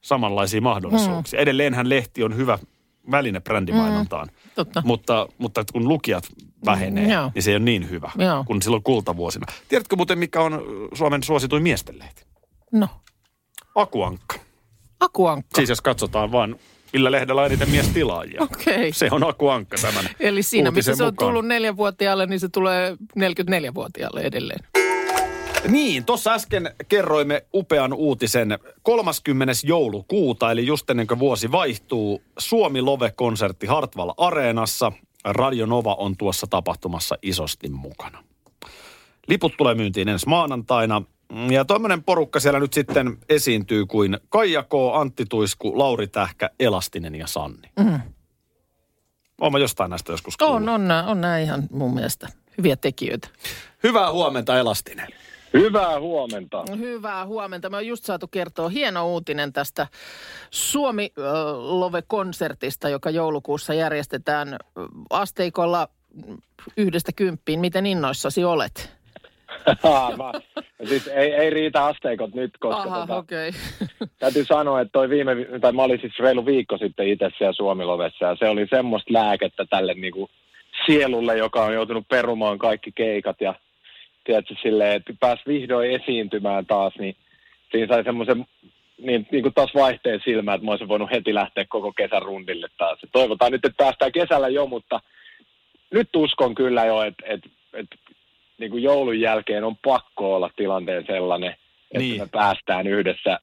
samanlaisia 0.00 0.60
mahdollisuuksia. 0.60 1.38
Mm. 1.38 1.42
Edelleenhän 1.42 1.88
lehti 1.88 2.24
on 2.24 2.36
hyvä 2.36 2.58
väline 3.10 3.40
brändimainontaan. 3.40 4.28
Mm, 4.28 4.50
totta. 4.54 4.82
Mutta, 4.86 5.28
mutta 5.38 5.64
kun 5.72 5.88
lukijat 5.88 6.24
vähenee, 6.66 7.04
Mm, 7.04 7.10
joo. 7.10 7.30
niin 7.34 7.42
se 7.42 7.50
ei 7.50 7.56
ole 7.56 7.64
niin 7.64 7.90
hyvä 7.90 8.10
Joo. 8.18 8.44
kuin 8.44 8.62
silloin 8.62 8.82
kultavuosina. 8.82 9.46
Tiedätkö 9.68 9.96
muuten, 9.96 10.18
mikä 10.18 10.40
on 10.40 10.62
Suomen 10.94 11.22
suosituin 11.22 11.62
miestenlehti? 11.62 12.24
No, 12.72 12.88
Akuankka. 13.74 14.36
akuankka. 15.00 15.50
Siis 15.56 15.68
jos 15.68 15.80
katsotaan 15.80 16.32
vaan, 16.32 16.56
millä 16.92 17.10
lehdellä 17.10 17.40
on 17.40 17.46
eniten 17.46 17.70
miestilaajia. 17.70 18.42
Okei. 18.42 18.92
Se 18.92 19.08
on 19.10 19.28
Akuankka 19.28 19.76
tämän 19.82 20.04
Eli 20.20 20.42
siinä, 20.42 20.70
missä 20.70 20.94
se 20.94 21.02
on 21.02 21.12
mukaan. 21.12 21.28
tullut 21.28 21.46
neljänvuotiaalle, 21.46 22.26
niin 22.26 22.40
se 22.40 22.48
tulee 22.48 22.96
44-vuotiaalle 23.18 24.20
edelleen. 24.20 24.60
Niin, 25.68 26.04
tuossa 26.04 26.32
äsken 26.32 26.74
kerroimme 26.88 27.44
upean 27.54 27.92
uutisen 27.92 28.58
30. 28.82 29.52
joulukuuta, 29.64 30.50
eli 30.50 30.66
just 30.66 30.90
ennen 30.90 31.06
kuin 31.06 31.18
vuosi 31.18 31.52
vaihtuu, 31.52 32.22
Suomi 32.38 32.80
Love-konsertti 32.80 33.66
Hartwall 33.66 34.10
Areenassa. 34.16 34.92
Radio 35.24 35.66
Nova 35.66 35.94
on 35.94 36.16
tuossa 36.16 36.46
tapahtumassa 36.46 37.16
isosti 37.22 37.68
mukana. 37.68 38.24
Liput 39.28 39.52
tulee 39.56 39.74
myyntiin 39.74 40.08
ensi 40.08 40.28
maanantaina. 40.28 41.02
Ja 41.50 41.64
tuommoinen 41.64 42.04
porukka 42.04 42.40
siellä 42.40 42.60
nyt 42.60 42.72
sitten 42.72 43.18
esiintyy 43.28 43.86
kuin 43.86 44.18
Kaija 44.28 44.62
K, 44.62 44.72
Antti 44.94 45.24
Tuisku, 45.28 45.78
Lauri 45.78 46.06
Tähkä, 46.06 46.50
Elastinen 46.60 47.14
ja 47.14 47.26
Sanni. 47.26 47.70
Mm. 47.80 48.00
Olen 49.40 49.62
jostain 49.62 49.90
näistä 49.90 50.12
joskus 50.12 50.36
kuullut. 50.36 50.56
On, 50.56 50.68
on, 50.68 50.88
nää- 50.88 51.06
on 51.06 51.20
nämä 51.20 51.38
ihan 51.38 51.62
mun 51.70 51.94
mielestä 51.94 52.28
hyviä 52.58 52.76
tekijöitä. 52.76 53.28
Hyvää 53.82 54.12
huomenta 54.12 54.58
Elastinen. 54.58 55.08
Hyvää 55.52 56.00
huomenta. 56.00 56.64
Hyvää 56.78 57.26
huomenta. 57.26 57.70
Me 57.70 57.76
on 57.76 57.86
just 57.86 58.04
saatu 58.04 58.28
kertoa 58.28 58.68
hieno 58.68 59.08
uutinen 59.08 59.52
tästä 59.52 59.86
Suomi 60.50 61.12
ö, 61.18 61.22
Love-konsertista, 61.56 62.88
joka 62.88 63.10
joulukuussa 63.10 63.74
järjestetään 63.74 64.56
asteikolla 65.10 65.88
yhdestä 66.76 67.12
kymppiin. 67.12 67.60
Miten 67.60 67.86
innoissasi 67.86 68.44
olet? 68.44 69.01
Mä, 70.18 70.32
siis 70.84 71.08
ei, 71.08 71.32
ei 71.34 71.50
riitä 71.50 71.84
asteikot 71.84 72.34
nyt, 72.34 72.50
koska 72.60 72.82
Aha, 72.82 73.00
tota. 73.00 73.16
Okay. 73.16 73.52
täytyy 74.18 74.44
sanoa, 74.44 74.80
että 74.80 74.92
toi 74.92 75.08
viime, 75.08 75.36
vi- 75.36 75.60
tai 75.60 75.72
mä 75.72 75.82
olin 75.82 76.00
siis 76.00 76.18
reilu 76.18 76.46
viikko 76.46 76.78
sitten 76.78 77.08
itse 77.08 77.30
siellä 77.38 77.52
Suomilovessa 77.52 78.24
ja 78.24 78.36
se 78.36 78.48
oli 78.48 78.66
semmoista 78.70 79.12
lääkettä 79.12 79.64
tälle 79.64 79.94
niinku 79.94 80.30
sielulle, 80.86 81.36
joka 81.36 81.64
on 81.64 81.74
joutunut 81.74 82.08
perumaan 82.08 82.58
kaikki 82.58 82.92
keikat 82.92 83.40
ja 83.40 83.54
tiedätkö 84.24 84.54
silleen, 84.62 84.96
että 84.96 85.12
pääs 85.20 85.40
vihdoin 85.46 85.90
esiintymään 85.90 86.66
taas, 86.66 86.94
niin 86.98 87.16
siinä 87.70 87.94
sai 87.94 88.04
semmoisen 88.04 88.46
niin, 88.98 89.26
niin 89.30 89.42
kuin 89.42 89.54
taas 89.54 89.74
vaihteen 89.74 90.20
silmään, 90.24 90.54
että 90.54 90.64
mä 90.64 90.70
olisin 90.70 90.88
voinut 90.88 91.10
heti 91.10 91.34
lähteä 91.34 91.64
koko 91.68 91.92
kesän 91.92 92.22
rundille 92.22 92.68
taas. 92.78 92.98
Toivotaan 93.12 93.52
nyt, 93.52 93.64
että 93.64 93.84
päästään 93.84 94.12
kesällä 94.12 94.48
jo, 94.48 94.66
mutta 94.66 95.00
nyt 95.90 96.16
uskon 96.16 96.54
kyllä 96.54 96.84
jo, 96.84 97.02
että, 97.02 97.24
että, 97.26 97.48
että 97.72 97.96
niin 98.58 98.70
kuin 98.70 98.82
joulun 98.82 99.20
jälkeen 99.20 99.64
on 99.64 99.76
pakko 99.76 100.34
olla 100.36 100.50
tilanteen 100.56 101.06
sellainen, 101.06 101.50
että 101.50 101.98
Niin. 101.98 102.20
me 102.20 102.28
päästään 102.32 102.86
yhdessä 102.86 103.38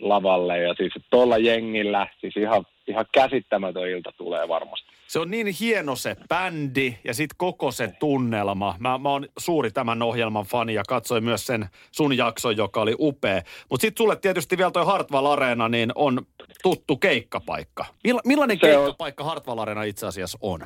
lavalle. 0.00 0.58
Ja 0.58 0.74
siis 0.74 0.92
tuolla 1.10 1.38
jengillä, 1.38 2.06
siis 2.20 2.36
ihan, 2.36 2.64
ihan 2.88 3.06
käsittämätön 3.12 3.88
ilta 3.88 4.12
tulee 4.16 4.48
varmasti. 4.48 4.92
se 5.06 5.18
on 5.18 5.30
niin 5.30 5.46
hieno 5.60 5.96
se 5.96 6.16
bändi 6.28 6.98
ja 7.04 7.14
sitten 7.14 7.36
koko 7.38 7.70
se 7.70 7.92
tunnelma. 8.00 8.76
Mä, 8.78 8.98
mä 8.98 9.08
oon 9.08 9.26
suuri 9.38 9.70
tämän 9.70 10.02
ohjelman 10.02 10.44
fani 10.44 10.74
ja 10.74 10.82
katsoin 10.88 11.24
myös 11.24 11.46
sen 11.46 11.66
sun 11.90 12.16
jakson, 12.16 12.56
joka 12.56 12.80
oli 12.80 12.94
upea. 12.98 13.42
Mutta 13.70 13.80
sitten 13.82 14.02
sulle 14.04 14.16
tietysti 14.16 14.58
vielä 14.58 14.70
toi 14.70 14.84
Hartwall 14.86 15.26
Arena 15.26 15.68
niin 15.68 15.92
on 15.94 16.26
tuttu 16.62 16.96
keikkapaikka. 16.96 17.84
Milla, 18.04 18.20
millainen 18.24 18.58
Se 18.60 18.76
on- 18.76 18.84
keikkapaikka 18.84 19.24
Hartwall 19.24 19.58
Arena 19.58 19.82
itse 19.82 20.06
asiassa 20.06 20.38
on? 20.42 20.60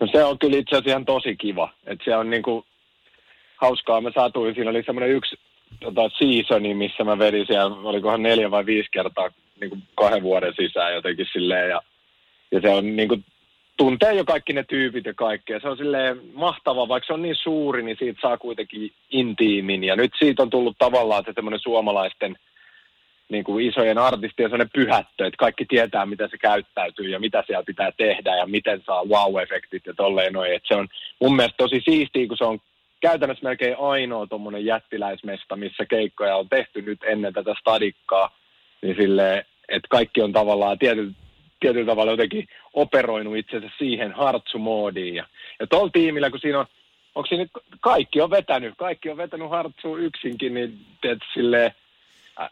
No 0.00 0.06
se 0.12 0.24
on 0.24 0.38
kyllä 0.38 0.56
itse 0.56 0.76
asiassa 0.76 0.90
ihan 0.90 1.04
tosi 1.04 1.36
kiva. 1.36 1.68
Että 1.86 2.04
se 2.04 2.16
on 2.16 2.30
niinku 2.30 2.64
hauskaa. 3.56 4.00
Mä 4.00 4.10
satuin, 4.14 4.54
siinä 4.54 4.70
oli 4.70 4.82
semmoinen 4.82 5.16
yksi 5.16 5.36
tota, 5.80 6.10
seasoni, 6.18 6.74
missä 6.74 7.04
mä 7.04 7.18
vedin 7.18 7.46
siellä, 7.46 7.76
olikohan 7.76 8.22
neljä 8.22 8.50
vai 8.50 8.66
viisi 8.66 8.88
kertaa 8.92 9.30
niinku 9.60 9.78
kahden 9.94 10.22
vuoden 10.22 10.54
sisään 10.56 10.94
jotenkin 10.94 11.26
silleen. 11.32 11.70
Ja, 11.70 11.80
ja 12.52 12.60
se 12.60 12.68
on 12.68 12.96
niinku, 12.96 13.18
tuntee 13.76 14.14
jo 14.14 14.24
kaikki 14.24 14.52
ne 14.52 14.64
tyypit 14.68 15.04
ja 15.04 15.14
kaikkea. 15.14 15.60
Se 15.60 15.68
on 15.68 15.76
silleen 15.76 16.20
mahtava, 16.34 16.88
vaikka 16.88 17.06
se 17.06 17.12
on 17.12 17.22
niin 17.22 17.36
suuri, 17.36 17.82
niin 17.82 17.96
siitä 17.98 18.18
saa 18.22 18.38
kuitenkin 18.38 18.92
intiimin. 19.10 19.84
Ja 19.84 19.96
nyt 19.96 20.12
siitä 20.18 20.42
on 20.42 20.50
tullut 20.50 20.76
tavallaan 20.78 21.24
se 21.26 21.32
semmoinen 21.34 21.60
suomalaisten 21.60 22.36
niin 23.32 23.44
kuin 23.44 23.66
isojen 23.66 23.98
artistien 23.98 24.50
sellainen 24.50 24.70
pyhättö, 24.74 25.26
että 25.26 25.38
kaikki 25.38 25.64
tietää, 25.64 26.06
miten 26.06 26.30
se 26.30 26.38
käyttäytyy 26.38 27.08
ja 27.08 27.20
mitä 27.20 27.44
siellä 27.46 27.62
pitää 27.62 27.92
tehdä 27.96 28.36
ja 28.36 28.46
miten 28.46 28.82
saa 28.86 29.04
wow-efektit 29.04 29.86
ja 29.86 29.94
tolleen 29.94 30.32
noin. 30.32 30.52
Et 30.52 30.62
se 30.68 30.74
on 30.74 30.88
mun 31.20 31.36
mielestä 31.36 31.56
tosi 31.56 31.80
siistiä, 31.84 32.28
kun 32.28 32.36
se 32.36 32.44
on 32.44 32.58
käytännössä 33.00 33.48
melkein 33.48 33.76
ainoa 33.78 34.26
tuommoinen 34.26 34.64
jättiläismesta, 34.64 35.56
missä 35.56 35.86
keikkoja 35.86 36.36
on 36.36 36.48
tehty 36.48 36.82
nyt 36.82 36.98
ennen 37.04 37.32
tätä 37.32 37.54
stadikkaa, 37.60 38.36
niin 38.82 38.96
silleen, 38.96 39.44
että 39.68 39.88
kaikki 39.90 40.22
on 40.22 40.32
tavallaan 40.32 40.78
tietyllä, 40.78 41.12
tietyllä 41.60 41.86
tavalla 41.86 42.12
jotenkin 42.12 42.48
operoinut 42.74 43.36
itsensä 43.36 43.70
siihen 43.78 44.12
hartsumoodiin. 44.12 45.14
Ja, 45.14 45.26
ja 45.60 45.66
tuolla 45.66 45.90
tiimillä, 45.92 46.30
kun 46.30 46.40
siinä 46.40 46.60
on, 46.60 46.66
onko 47.14 47.26
siinä 47.26 47.46
kaikki 47.80 48.20
on 48.20 48.30
vetänyt, 48.30 48.74
kaikki 48.76 49.10
on 49.10 49.16
vetänyt 49.16 49.50
hartsuun 49.50 50.00
yksinkin, 50.00 50.54
niin 50.54 50.78
teet 51.00 51.18
silleen, 51.34 51.72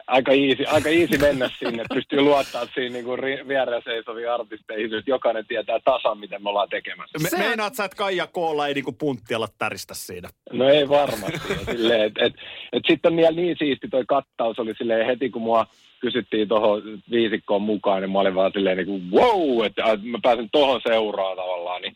aika 0.07 0.31
easy, 0.31 0.65
aika 0.67 0.89
easy 0.89 1.17
mennä 1.17 1.49
sinne, 1.59 1.81
että 1.81 1.95
pystyy 1.95 2.21
luottaa 2.21 2.65
siinä 2.73 2.93
niin 2.93 3.47
vieressä 3.47 3.91
seisoviin 3.91 4.31
artisteihin, 4.31 4.93
että 4.93 5.11
jokainen 5.11 5.47
tietää 5.47 5.79
tasan, 5.85 6.19
miten 6.19 6.43
me 6.43 6.49
ollaan 6.49 6.69
tekemässä. 6.69 7.37
Me, 7.37 7.47
meinaat 7.47 7.75
sä, 7.75 7.85
että 7.85 7.97
Kaija 7.97 8.27
Koolla 8.27 8.67
ei 8.67 8.73
niinku 8.73 8.91
punttialla 8.91 9.47
täristä 9.57 9.93
siinä? 9.93 10.29
No 10.53 10.69
ei 10.69 10.89
varmasti. 10.89 11.53
Ja 11.53 11.73
silleen, 11.73 12.01
et, 12.01 12.13
et, 12.17 12.33
et 12.73 12.83
sitten 12.87 13.11
on 13.11 13.17
vielä 13.17 13.31
niin 13.31 13.55
siisti 13.59 13.87
toi 13.87 14.03
kattaus 14.07 14.59
oli 14.59 14.73
silleen 14.77 15.05
heti 15.05 15.29
kun 15.29 15.41
mua 15.41 15.67
kysyttiin 15.99 16.47
tuohon 16.47 16.81
viisikkoon 17.11 17.61
mukaan, 17.61 18.01
niin 18.01 18.11
mä 18.11 18.19
olin 18.19 18.35
vaan 18.35 18.51
silleen 18.51 18.77
niin 18.77 18.87
kuin 18.87 19.11
wow, 19.11 19.65
että 19.65 19.83
että 19.91 20.07
mä 20.07 20.17
pääsen 20.21 20.49
tuohon 20.51 20.81
seuraan 20.87 21.37
tavallaan. 21.37 21.81
Niin, 21.81 21.95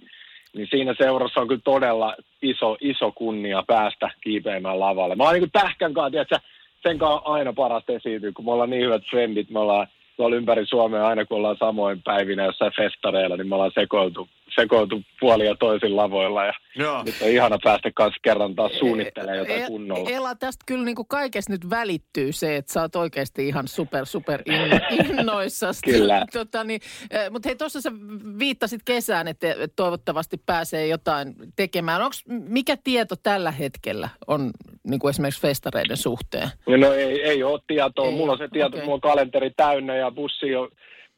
niin 0.55 0.67
siinä 0.69 0.95
seurassa 0.97 1.41
on 1.41 1.47
kyllä 1.47 1.61
todella 1.63 2.15
iso, 2.41 2.77
iso 2.81 3.11
kunnia 3.11 3.63
päästä 3.67 4.09
kiipeämään 4.21 4.79
lavalle. 4.79 5.15
Mä 5.15 5.23
oon 5.23 5.33
niin 5.33 5.41
kuin 5.41 5.61
tähkän 5.61 5.93
kanssa, 5.93 6.11
tiedätkö, 6.11 6.39
sen 6.87 6.97
kanssa 6.97 7.29
on 7.29 7.35
aina 7.35 7.53
parasta 7.53 7.93
esiintyä, 7.93 8.31
kun 8.31 8.45
me 8.45 8.51
ollaan 8.51 8.69
niin 8.69 8.83
hyvät 8.83 9.03
frendit, 9.09 9.49
me 9.49 9.59
ollaan 9.59 9.87
tuolla 10.17 10.35
ympäri 10.35 10.65
Suomea 10.65 11.07
aina 11.07 11.25
kun 11.25 11.37
ollaan 11.37 11.57
samoin 11.59 12.01
päivinä 12.03 12.45
jossain 12.45 12.71
festareilla, 12.75 13.37
niin 13.37 13.49
me 13.49 13.55
ollaan 13.55 13.71
sekoiltu, 13.73 14.27
sekoiltu 14.55 15.01
puoli 15.19 15.45
ja 15.45 15.55
toisin 15.55 15.95
lavoilla 15.95 16.45
ja 16.45 16.53
Joo. 16.75 17.03
nyt 17.03 17.15
on 17.21 17.29
ihana 17.29 17.57
päästä 17.63 17.91
kanssa 17.95 18.19
kerran 18.21 18.55
taas 18.55 18.71
suunnittelemaan 18.79 19.37
jotain 19.37 19.63
E- 19.63 19.67
kunnolla. 19.67 20.09
Ela, 20.09 20.35
tästä 20.35 20.63
kyllä 20.65 20.85
niin 20.85 20.95
kuin 20.95 21.07
kaikesta 21.07 21.51
nyt 21.51 21.69
välittyy 21.69 22.31
se, 22.31 22.55
että 22.55 22.73
sä 22.73 22.81
oot 22.81 22.95
oikeasti 22.95 23.47
ihan 23.47 23.67
super, 23.67 24.05
super 24.05 24.41
in, 24.45 24.81
innoissasi. 25.09 25.81
Kyllä. 25.85 26.25
Tota, 26.33 26.63
niin, 26.63 26.81
eh, 27.11 27.31
mutta 27.31 27.49
hei, 27.49 27.55
tuossa 27.55 27.81
sä 27.81 27.91
viittasit 28.39 28.81
kesään, 28.85 29.27
että 29.27 29.51
että 29.51 29.67
toivottavasti 29.75 30.41
pääsee 30.45 30.87
jotain 30.87 31.35
tekemään. 31.55 32.01
Onks, 32.01 32.23
mikä 32.27 32.77
tieto 32.83 33.15
tällä 33.15 33.51
hetkellä 33.51 34.09
on 34.27 34.51
niin 34.85 34.99
kuin 34.99 35.09
esimerkiksi 35.09 35.41
festareiden 35.41 35.97
suhteen? 35.97 36.49
No 36.67 36.93
ei, 36.93 37.23
ei 37.23 37.43
ole 37.43 37.59
tietoa. 37.67 38.05
Ei 38.05 38.11
mulla 38.15 38.31
on 38.31 38.37
se 38.37 38.47
tieto, 38.47 38.67
okay. 38.67 38.81
mulla 38.81 38.93
on 38.93 39.01
kalenteri 39.01 39.51
täynnä 39.57 39.95
ja 39.95 40.11
bussi 40.11 40.55
on, 40.55 40.69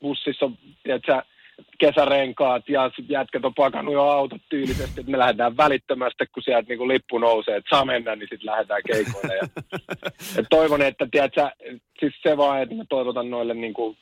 bussissa 0.01 0.45
on, 0.45 0.57
tiedätkö, 0.83 1.21
kesärenkaat 1.77 2.69
ja 2.69 2.91
jätkät 3.09 3.45
on 3.45 3.53
pakannut 3.53 3.93
jo 3.93 4.03
autot 4.03 4.41
tyylisesti, 4.49 4.99
että 4.99 5.11
me 5.11 5.17
lähdetään 5.17 5.57
välittömästi, 5.57 6.25
kun 6.33 6.43
sieltä 6.43 6.69
niin 6.69 6.87
lippu 6.87 7.17
nousee, 7.17 7.55
että 7.55 7.75
saa 7.75 7.85
mennä, 7.85 8.15
niin 8.15 8.29
sitten 8.29 8.45
lähdetään 8.51 8.81
keikoille. 8.87 9.35
Ja, 9.35 9.47
et 10.39 10.45
toivon, 10.49 10.81
että 10.81 11.07
tiedätkö, 11.11 11.49
siis 11.99 12.13
se 12.23 12.37
vaan, 12.37 12.61
että 12.61 12.75
mä 12.75 12.83
toivotan 12.89 13.29
noille 13.29 13.53
niin 13.53 13.73
kuin 13.73 13.97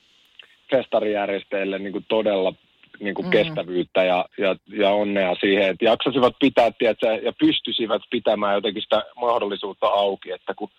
festarijärjestäjille 0.71 1.79
niin 1.79 1.91
kuin 1.91 2.05
todella 2.07 2.53
niin 2.99 3.15
kuin 3.15 3.25
Mm. 3.25 3.31
kestävyyttä 3.31 4.03
ja, 4.03 4.25
ja, 4.37 4.55
ja 4.67 4.89
onnea 4.89 5.35
siihen, 5.35 5.69
että 5.69 5.85
jaksasivat 5.85 6.35
pitää 6.39 6.71
tiedätkö, 6.71 7.07
ja 7.07 7.33
pystyisivät 7.39 8.01
pitämään 8.11 8.55
jotenkin 8.55 8.83
sitä 8.83 9.03
mahdollisuutta 9.15 9.87
auki, 9.87 10.31
että 10.31 10.53
kun 10.53 10.69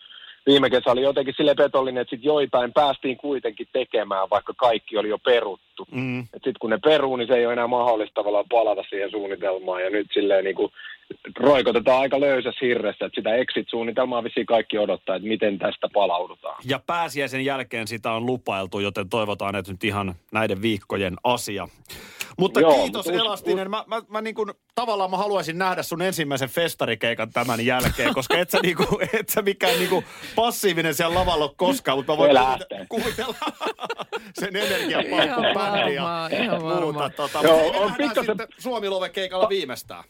viime 0.46 0.70
kesä 0.70 0.90
oli 0.90 1.02
jotenkin 1.02 1.34
sille 1.36 1.54
petollinen, 1.54 2.00
että 2.00 2.16
sit 2.16 2.24
joitain 2.24 2.72
päästiin 2.72 3.16
kuitenkin 3.16 3.68
tekemään, 3.72 4.30
vaikka 4.30 4.52
kaikki 4.56 4.98
oli 4.98 5.08
jo 5.08 5.18
peruttu. 5.18 5.86
Mm. 5.90 6.22
Sitten 6.32 6.54
kun 6.60 6.70
ne 6.70 6.78
peruu, 6.78 7.16
niin 7.16 7.28
se 7.28 7.34
ei 7.34 7.46
ole 7.46 7.52
enää 7.52 7.66
mahdollista 7.66 8.14
tavallaan 8.14 8.44
palata 8.50 8.82
siihen 8.88 9.10
suunnitelmaan. 9.10 9.82
Ja 9.82 9.90
nyt 9.90 10.06
silleen 10.14 10.44
niin 10.44 10.56
kuin 10.56 10.72
roikotetaan 11.40 12.00
aika 12.00 12.20
löysässä 12.20 12.66
hirressä, 12.66 13.06
että 13.06 13.20
sitä 13.20 13.34
exit-suunnitelmaa 13.34 14.24
vissiin 14.24 14.46
kaikki 14.46 14.78
odottaa, 14.78 15.16
että 15.16 15.28
miten 15.28 15.58
tästä 15.58 15.88
palaudutaan. 15.92 16.56
Ja 16.64 16.80
pääsiäisen 16.86 17.44
jälkeen 17.44 17.86
sitä 17.86 18.12
on 18.12 18.26
lupailtu, 18.26 18.80
joten 18.80 19.08
toivotaan, 19.08 19.56
että 19.56 19.72
nyt 19.72 19.84
ihan 19.84 20.14
näiden 20.32 20.62
viikkojen 20.62 21.16
asia. 21.24 21.68
Mutta 22.38 22.60
Joo, 22.60 22.82
kiitos 22.82 23.06
mutta 23.06 23.20
Elastinen. 23.20 23.70
Mä, 23.70 23.84
mä, 23.86 24.02
mä 24.08 24.20
niin 24.20 24.34
kuin, 24.34 24.50
tavallaan 24.74 25.10
mä 25.10 25.16
haluaisin 25.16 25.58
nähdä 25.58 25.82
sun 25.82 26.02
ensimmäisen 26.02 26.48
festarikeikan 26.48 27.30
tämän 27.30 27.66
jälkeen, 27.66 28.14
koska 28.14 28.38
et 28.38 28.50
sä, 28.50 28.58
niin 28.62 28.76
kuin, 28.76 28.88
et 29.20 29.28
sä 29.28 29.42
mikään 29.42 29.78
niin 29.78 29.90
kuin 29.90 30.04
passiivinen 30.36 30.94
siellä 30.94 31.14
lavalla 31.20 31.44
ole 31.44 31.52
koskaan, 31.56 31.98
mutta 31.98 32.12
mä 32.12 32.18
voin 32.18 32.30
kuvitella, 32.30 32.86
kuvitella 32.88 33.34
sen 34.40 34.56
energiapaukun 34.56 35.44
bändi 35.54 35.94
ja 35.94 36.30
ihan 36.42 36.62
muuta. 36.62 37.10
Tota, 37.10 37.38
Joo, 37.42 37.72
on 37.82 37.94
pikkasen- 37.94 38.26
sitten 38.26 38.48
Suomi 38.58 38.86
keikalla 39.12 39.48
viimeistään. 39.48 40.04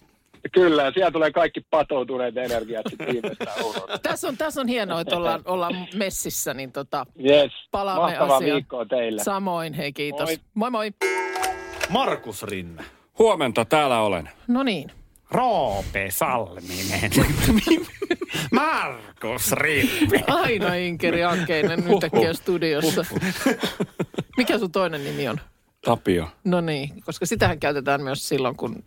Kyllä, 0.53 0.83
ja 0.83 0.91
siellä 0.93 1.11
tulee 1.11 1.31
kaikki 1.33 1.61
patoutuneet 1.71 2.37
energiat 2.37 2.87
sitten 2.91 3.07
viimeistään. 3.13 3.57
Tässä 4.03 4.29
on, 4.29 4.37
tässä 4.37 4.61
on 4.61 4.69
hienoa, 4.69 5.01
että 5.01 5.17
ollaan, 5.17 5.43
ollaan 5.45 5.87
messissä, 5.95 6.55
niin 6.55 6.73
tota, 6.73 7.07
Yes, 7.25 7.53
palaamme 7.71 8.03
mahtavaa 8.03 8.37
asiaan. 8.37 8.55
viikkoa 8.55 8.85
teille. 8.87 9.25
Samoin, 9.25 9.73
hei 9.75 9.93
kiitos. 9.93 10.29
Moi. 10.29 10.39
moi. 10.55 10.71
moi. 10.71 10.93
Markus 11.89 12.43
Rinne. 12.43 12.85
Huomenta, 13.19 13.65
täällä 13.65 14.01
olen. 14.01 14.31
No 14.49 14.63
niin. 14.63 14.91
Roope 15.37 16.11
Salminen. 16.11 17.11
Markus 18.51 19.53
Rinne. 19.53 20.25
Aina 20.27 20.75
Inkeri 20.75 21.25
Ankeinen 21.25 21.85
nyt 21.85 22.05
äkkiä 22.05 22.33
studiossa. 22.33 23.05
Mikä 24.37 24.59
sun 24.59 24.73
toinen 24.73 25.05
nimi 25.05 25.29
on? 25.29 25.41
Tapio. 25.85 26.29
No 26.45 26.61
niin, 26.61 27.03
koska 27.05 27.27
sitähän 27.27 27.61
käytetään 27.61 28.03
myös 28.03 28.29
silloin, 28.29 28.57
kun 28.57 28.85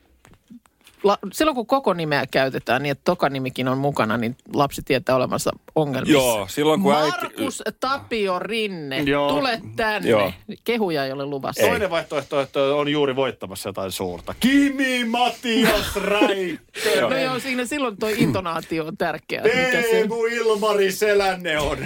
La, 1.04 1.18
silloin 1.34 1.56
kun 1.56 1.66
koko 1.66 1.94
nimeä 1.94 2.26
käytetään 2.32 2.84
niin, 2.84 2.92
että 2.92 3.02
toka 3.06 3.30
nimikin 3.30 3.68
on 3.68 3.78
mukana, 3.78 4.18
niin 4.18 4.36
lapsi 4.54 4.82
tietää 4.86 5.16
olevansa 5.16 5.52
ongelmissa. 5.76 6.14
Joo, 6.14 6.48
silloin 6.50 6.82
kun 6.82 6.96
äiti... 6.96 7.18
Markus 7.22 7.64
Tapio 7.80 8.40
Rinne, 8.40 9.00
Joo. 9.00 9.30
tule 9.30 9.62
tänne. 9.76 10.10
Joo. 10.10 10.32
Kehuja 10.64 11.06
ei 11.06 11.12
ole 11.12 11.26
luvassa. 11.26 11.66
Toinen 11.66 11.90
vaihtoehto, 11.90 12.40
että 12.40 12.60
on 12.60 12.88
juuri 12.88 13.16
voittamassa 13.16 13.70
jotain 13.70 13.92
suurta. 13.92 14.36
Kimi 14.40 15.04
Matias 15.04 15.96
Räikkönen. 15.96 17.10
No 17.10 17.18
joo, 17.18 17.40
siinä 17.40 17.66
silloin 17.66 17.98
tuo 17.98 18.10
intonaatio 18.10 18.86
on 18.86 18.98
tärkeä. 18.98 19.42
Teemu 19.42 20.26
Ilmari 20.26 20.92
Selänne 20.92 21.60
on. 21.60 21.78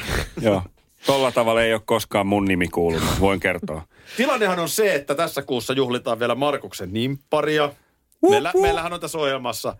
Joo. 0.42 0.62
Tolla 1.06 1.32
tavalla 1.32 1.62
ei 1.62 1.74
ole 1.74 1.82
koskaan 1.86 2.28
mun 2.28 2.46
nimi 2.46 2.68
kuulunut, 2.68 3.20
voin 3.20 3.40
kertoa. 3.40 3.82
Tilannehan 4.18 4.60
on 4.60 4.70
se, 4.70 4.96
että 4.96 5.16
tässä 5.16 5.42
kuussa 5.42 5.74
juhlitaan 5.74 6.20
vielä 6.20 6.36
Markuksen 6.36 6.94
nimpparia. 6.94 7.70
Meillä, 8.30 8.52
meillähän 8.62 8.94
on 8.94 9.00
tässä 9.00 9.18
ohjelmassa 9.18 9.76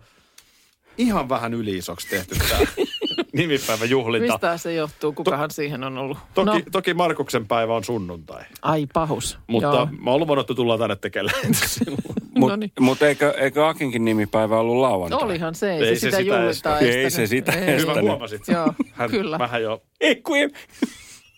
ihan 0.98 1.28
vähän 1.28 1.54
yli-isoksi 1.54 2.08
tehty 2.08 2.34
tämä 2.48 2.60
nimipäiväjuhlinta. 3.32 4.32
mistä 4.32 4.56
se 4.56 4.74
johtuu? 4.74 5.12
Kukahan 5.12 5.50
siihen 5.50 5.84
on 5.84 5.98
ollut? 5.98 6.18
Toki, 6.34 6.50
no, 6.50 6.60
toki 6.72 6.94
Markuksen 6.94 7.46
päivä 7.46 7.74
on 7.74 7.84
sunnuntai. 7.84 8.42
ai 8.62 8.86
pahus. 8.92 9.38
Mutta 9.46 9.68
Joo. 9.68 9.88
mä 10.00 10.10
oon 10.10 10.20
luvannut, 10.20 10.44
että 10.44 10.54
tullaan 10.56 10.78
tänne 10.78 10.96
tekemään 10.96 11.34
silloin. 11.54 12.02
Mut, 12.38 12.50
No 12.50 12.56
niin. 12.56 12.72
mut 12.80 13.02
eikö, 13.02 13.30
eikö 13.38 13.66
Akinkin 13.68 14.04
nimipäivä 14.04 14.58
ollut 14.58 14.76
lauantai? 14.76 15.22
Olihan 15.22 15.54
se, 15.54 15.72
ei, 15.72 15.84
Ei 15.84 15.96
se, 15.96 16.00
se 16.00 16.06
sitä 16.06 16.16
sitä 16.16 16.20
juhlitaan. 16.20 16.50
estänyt. 16.50 16.94
Ei 16.94 17.10
se 17.10 17.26
sitä 17.26 17.52
Ei. 17.52 17.58
estänyt. 17.58 17.80
Hyvä 17.96 18.00
huomasit. 18.10 18.48
Joo, 18.48 18.74
Hän, 18.92 19.10
kyllä. 19.10 19.38
Mähän 19.38 19.62
jo 19.62 19.82
Ei 20.00 20.16
kun 20.16 20.36
ei. 20.36 20.48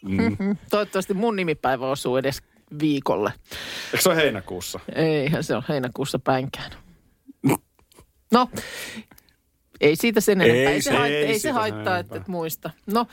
Toivottavasti 0.70 1.14
mun 1.14 1.36
nimipäivä 1.36 1.90
osuu 1.90 2.16
edes 2.16 2.42
viikolle. 2.80 3.32
Eikö 3.86 4.00
se 4.02 4.08
ole 4.08 4.16
heinäkuussa? 4.16 4.80
Eihän 4.94 5.44
se 5.44 5.56
on 5.56 5.62
heinäkuussa 5.68 6.18
päinkään. 6.18 6.70
No, 8.32 8.48
ei 9.80 9.96
siitä 9.96 10.20
sen 10.20 10.40
enempää. 10.40 10.60
Ei, 10.60 10.66
Ei 10.74 10.82
se, 10.82 10.90
se- 10.90 10.96
hait, 10.96 11.14
ei 11.14 11.24
ei 11.26 11.38
se 11.38 11.50
haittaa, 11.50 11.98
että 11.98 12.16
et 12.16 12.28
muista. 12.28 12.70
No, 12.86 13.06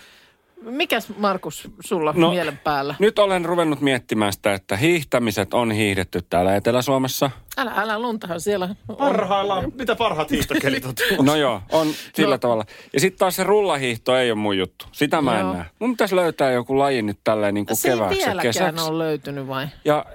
Mikäs 0.62 1.10
Markus 1.18 1.70
sulla 1.80 2.14
No, 2.18 2.30
mielen 2.32 2.58
päällä? 2.64 2.96
Nyt 3.00 3.20
olen 3.20 3.46
ruvennut 3.46 3.82
miettimään 3.82 4.34
sitä, 4.34 4.54
että 4.54 4.78
hiihtämiset 4.78 5.54
on 5.54 5.72
hiihdetty 5.72 6.22
täällä 6.30 6.56
Etelä-Suomessa. 6.56 7.32
Älä, 7.58 7.72
älä 7.76 8.00
luntahan 8.00 8.42
siellä. 8.42 8.70
on. 8.88 8.96
Parhaillaan, 8.98 9.72
mitä 9.76 9.96
parhaat 9.96 10.32
hiihtokelit 10.32 10.86
on? 10.86 10.94
No 11.26 11.36
joo, 11.36 11.62
on 11.72 11.88
sillä 12.16 12.36
No. 12.36 12.38
tavalla. 12.38 12.66
Ja 12.94 13.00
sitten 13.00 13.20
taas 13.20 13.36
se 13.36 13.44
rullahiihto 13.44 14.18
ei 14.18 14.32
ole 14.32 14.40
mun 14.40 14.58
juttu. 14.58 14.86
Sitä 14.92 15.22
mä 15.22 15.36
en 15.36 15.40
Joo. 15.42 15.54
näe. 15.54 15.66
Mun 15.80 15.92
pitäisi 15.92 16.16
löytää 16.16 16.52
joku 16.52 16.80
laji 16.80 17.02
nyt 17.02 17.20
tälleen 17.24 17.54
niin 17.54 17.66
kuin 17.66 17.78
Se 17.78 17.88
ei 17.90 17.96
kevääksi 17.96 18.18
vieläkään 18.18 18.42
kesäksi. 18.42 18.90
ole 18.90 18.98
löytynyt 19.04 19.48
vai? 19.48 19.68
Ja 19.86 20.06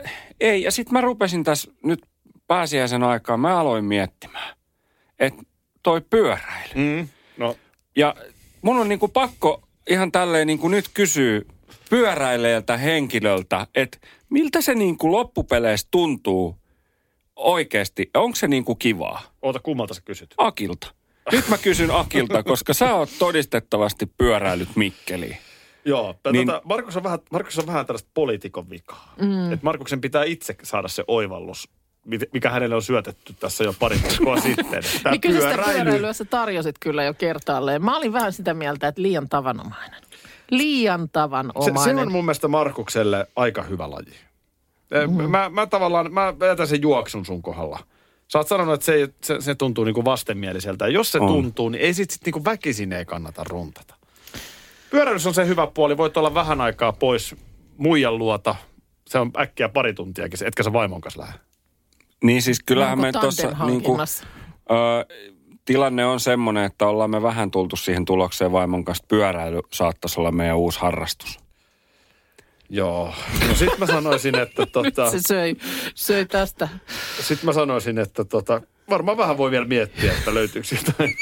ei, 0.40 0.62
ja 0.62 0.70
sitten 0.70 0.92
mä 0.92 1.00
rupesin 1.00 1.44
tässä 1.44 1.70
nyt 1.84 2.00
pääsiäisen 2.46 3.02
aikaan, 3.02 3.40
mä 3.40 3.58
aloin 3.60 3.84
miettimään, 3.84 4.54
että 5.18 5.42
toi 5.82 6.00
pyöräily. 6.00 6.74
Mm, 6.74 7.08
no, 7.36 7.56
Ja 7.96 8.14
mun 8.62 8.76
on 8.78 8.88
niinku 8.88 9.08
pakko 9.08 9.62
ihan 9.90 10.12
tälleen 10.12 10.46
niinku 10.46 10.68
nyt 10.68 10.88
kysyä 10.94 11.40
pyöräilijältä 11.90 12.76
henkilöltä, 12.76 13.66
että 13.74 13.98
miltä 14.30 14.60
se 14.60 14.74
niinku 14.74 15.12
loppupeleissä 15.12 15.88
tuntuu 15.90 16.56
oikeasti. 17.36 18.10
Onko 18.14 18.36
se 18.36 18.48
niinku 18.48 18.74
kivaa? 18.74 19.22
oota 19.42 19.60
kummalta 19.60 19.94
sä 19.94 20.00
kysyt? 20.04 20.34
Akilta. 20.38 20.94
Nyt 21.32 21.48
mä 21.48 21.58
kysyn 21.58 21.90
Akilta, 21.90 22.42
koska 22.42 22.74
sä 22.74 22.94
oot 22.94 23.10
todistettavasti 23.18 24.06
pyöräilyt 24.06 24.68
Mikkeliin. 24.76 25.36
Joo, 25.84 26.14
niin, 26.24 26.32
Niin- 26.32 26.46
tota, 26.46 26.62
Markus, 26.64 26.96
on 26.96 27.02
vähän, 27.02 27.18
Markus 27.30 27.58
on 27.58 27.66
vähän 27.66 27.86
tällaista 27.86 28.10
poliitikon 28.14 28.70
vikaa. 28.70 29.14
Mm. 29.20 29.52
Et 29.52 29.62
Markuksen 29.62 30.00
pitää 30.00 30.24
itse 30.24 30.54
saada 30.62 30.88
se 30.88 31.04
oivallus, 31.06 31.68
mikä 32.32 32.50
hänelle 32.50 32.74
on 32.74 32.82
syötetty 32.82 33.34
tässä 33.40 33.64
jo 33.64 33.74
pari 33.78 33.98
viikkoa 34.08 34.40
sitten. 34.48 34.82
Tämä 35.02 35.10
Niin 35.12 35.20
kyllä 35.20 35.40
sitä 35.40 35.62
pyöräilyä 35.62 36.12
sä 36.12 36.24
tarjosit 36.24 36.76
kyllä 36.80 37.04
jo 37.04 37.14
kertaalleen. 37.14 37.84
Mä 37.84 37.96
olin 37.96 38.12
vähän 38.12 38.32
sitä 38.32 38.54
mieltä, 38.54 38.88
että 38.88 39.02
liian 39.02 39.28
tavanomainen. 39.28 40.02
Liian 40.50 41.00
se, 41.00 41.08
tavanomainen. 41.12 41.96
se 41.96 42.02
on 42.02 42.12
mun 42.12 42.24
mielestä 42.24 42.48
Markukselle 42.48 43.26
aika 43.36 43.62
hyvä 43.62 43.90
laji. 43.90 44.14
Mm-hmm. 44.90 45.30
Mä, 45.30 45.48
mä 45.48 45.66
tavallaan, 45.66 46.12
mä 46.12 46.34
jätän 46.46 46.68
sen 46.68 46.82
juoksun 46.82 47.26
sun 47.26 47.42
kohdalla. 47.42 47.78
Sä 48.32 48.38
oot 48.38 48.48
sanonut, 48.48 48.74
että 48.74 48.86
se, 48.86 49.08
se, 49.22 49.40
se 49.40 49.54
tuntuu 49.54 49.84
niinku 49.84 50.04
vastenmieliseltä. 50.04 50.86
Ja 50.86 50.92
jos 50.92 51.12
se 51.12 51.18
On. 51.18 51.28
tuntuu, 51.28 51.68
niin 51.68 51.82
ei 51.82 51.94
sit, 51.94 52.10
sit 52.10 52.24
niinku 52.24 52.44
väkisin 52.44 52.92
ei 52.92 53.04
kannata 53.04 53.44
runtata. 53.44 53.94
Pyöräilys 54.90 55.26
on 55.26 55.34
se 55.34 55.46
hyvä 55.46 55.66
puoli. 55.66 55.96
Voit 55.96 56.16
olla 56.16 56.34
vähän 56.34 56.60
aikaa 56.60 56.92
pois 56.92 57.36
muijan 57.76 58.18
luota. 58.18 58.54
Se 59.06 59.18
on 59.18 59.30
äkkiä 59.40 59.68
pari 59.68 59.94
tuntiakin, 59.94 60.46
etkä 60.46 60.62
sä 60.62 60.72
vaimon 60.72 61.00
kanssa 61.00 61.20
lähde. 61.20 61.38
Niin 62.24 62.42
siis 62.42 62.58
kyllähän 62.66 63.00
me 63.00 63.12
tuossa 63.12 63.42
niinku, 63.42 63.58
tandemhankinnassa? 63.58 64.26
ö, 64.70 65.14
tilanne 65.64 66.06
on 66.06 66.20
semmoinen, 66.20 66.64
että 66.64 66.86
ollaan 66.86 67.10
me 67.10 67.22
vähän 67.22 67.50
tultu 67.50 67.76
siihen 67.76 68.04
tulokseen 68.04 68.52
vaimon 68.52 68.84
kanssa, 68.84 69.02
että 69.04 69.08
pyöräily 69.16 69.60
saattaisi 69.72 70.20
olla 70.20 70.32
meidän 70.32 70.56
uusi 70.56 70.80
harrastus. 70.80 71.38
Joo. 72.70 73.14
No 73.48 73.54
sit 73.54 73.78
mä 73.78 73.86
sanoisin, 73.86 74.38
että 74.38 74.62
Nyt 74.62 74.72
tota, 74.72 75.10
se 75.10 75.18
söi, 75.28 75.56
söi 75.94 76.26
tästä. 76.26 76.68
sit 77.20 77.42
mä 77.42 77.52
sanoisin, 77.52 77.98
että 77.98 78.24
tota, 78.24 78.62
varmaan 78.90 79.18
vähän 79.18 79.38
voi 79.38 79.50
vielä 79.50 79.64
miettiä, 79.64 80.12
että 80.12 80.34
löytyykö 80.34 80.68
jotain 80.86 81.14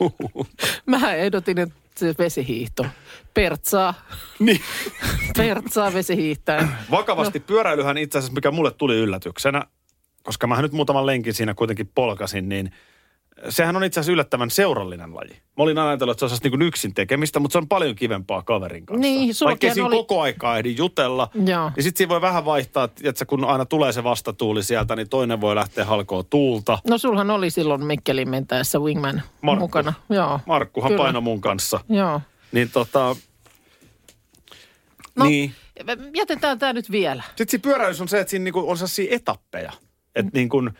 muuta. 0.00 0.50
Mä 0.86 1.14
ehdotin, 1.14 1.58
että 1.58 1.74
se 1.96 2.14
vesihiihto. 2.18 2.86
Pertsaa. 3.34 3.94
Niin. 4.38 4.60
Pertsaa 5.36 5.92
vesihiihtäen. 5.92 6.68
Vakavasti 6.90 7.38
no. 7.38 7.44
pyöräilyhän 7.46 7.98
itse 7.98 8.18
asiassa, 8.18 8.34
mikä 8.34 8.50
mulle 8.50 8.70
tuli 8.70 8.96
yllätyksenä, 8.96 9.66
koska 10.22 10.46
mä 10.46 10.62
nyt 10.62 10.72
muutaman 10.72 11.06
lenkin 11.06 11.34
siinä 11.34 11.54
kuitenkin 11.54 11.90
polkasin, 11.94 12.48
niin 12.48 12.70
sehän 13.48 13.76
on 13.76 13.84
itse 13.84 14.00
asiassa 14.00 14.12
yllättävän 14.12 14.50
seurallinen 14.50 15.14
laji. 15.14 15.30
Mä 15.30 15.62
olin 15.62 15.78
ajatellut, 15.78 16.12
että 16.14 16.20
se 16.20 16.28
sellaista 16.28 16.48
niin 16.48 16.62
yksin 16.68 16.94
tekemistä, 16.94 17.40
mutta 17.40 17.52
se 17.52 17.58
on 17.58 17.68
paljon 17.68 17.94
kivempaa 17.94 18.42
kaverin 18.42 18.86
kanssa. 18.86 19.00
Niin, 19.00 19.34
Vaikka 19.44 19.74
siinä 19.74 19.86
oli- 19.86 19.96
koko 19.96 20.20
aikaa 20.20 20.58
ehdi 20.58 20.74
jutella. 20.78 21.28
Joo. 21.46 21.70
Ja 21.76 21.82
sitten 21.82 21.98
siinä 21.98 22.08
voi 22.08 22.20
vähän 22.20 22.44
vaihtaa, 22.44 22.88
että 23.04 23.24
kun 23.24 23.44
aina 23.44 23.64
tulee 23.64 23.92
se 23.92 24.04
vastatuuli 24.04 24.62
sieltä, 24.62 24.96
niin 24.96 25.08
toinen 25.08 25.40
voi 25.40 25.54
lähteä 25.54 25.84
halkoon 25.84 26.24
tuulta. 26.30 26.78
No 26.88 26.98
sulhan 26.98 27.30
oli 27.30 27.50
silloin 27.50 27.84
Mikkelin 27.86 28.28
mentäessä 28.30 28.78
Wingman 28.78 29.22
Markku. 29.42 29.60
mukana. 29.64 29.92
Joo. 30.10 30.40
Markkuhan 30.46 30.90
Kyllä. 30.90 31.02
paino 31.04 31.20
mun 31.20 31.40
kanssa. 31.40 31.80
Joo. 31.88 32.20
Niin 32.52 32.70
tota, 32.70 33.16
No, 35.16 35.24
Niin. 35.24 35.54
jätetään 36.16 36.58
tämä 36.58 36.72
nyt 36.72 36.90
vielä. 36.90 37.22
Sitten 37.26 37.48
siinä 37.48 37.62
pyöräilyssä 37.62 38.04
on 38.04 38.08
se, 38.08 38.20
että 38.20 38.30
siinä 38.30 38.44
niinku 38.44 38.70
on 38.70 38.76
sellaisia 38.76 39.14
etappeja. 39.16 39.72
Että 40.14 40.30
niin 40.34 40.48
kuin 40.48 40.70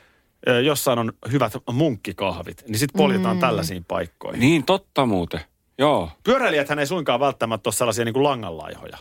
jossain 0.64 0.98
on 0.98 1.12
hyvät 1.32 1.52
munkkikahvit, 1.72 2.64
niin 2.68 2.78
sitten 2.78 2.98
poljetaan 2.98 3.36
mm. 3.36 3.40
tällaisiin 3.40 3.84
paikkoihin. 3.84 4.40
Niin. 4.40 4.64
Totta 4.64 5.06
muuten. 5.06 5.40
Joo. 5.78 6.10
Pyöräilijäthän 6.24 6.78
ei 6.78 6.86
suinkaan 6.86 7.20
välttämättä 7.20 7.68
ole 7.68 7.74
sellaisia 7.74 8.04
niin 8.04 8.12
kuin 8.12 8.24
langanlaihoja. 8.24 8.98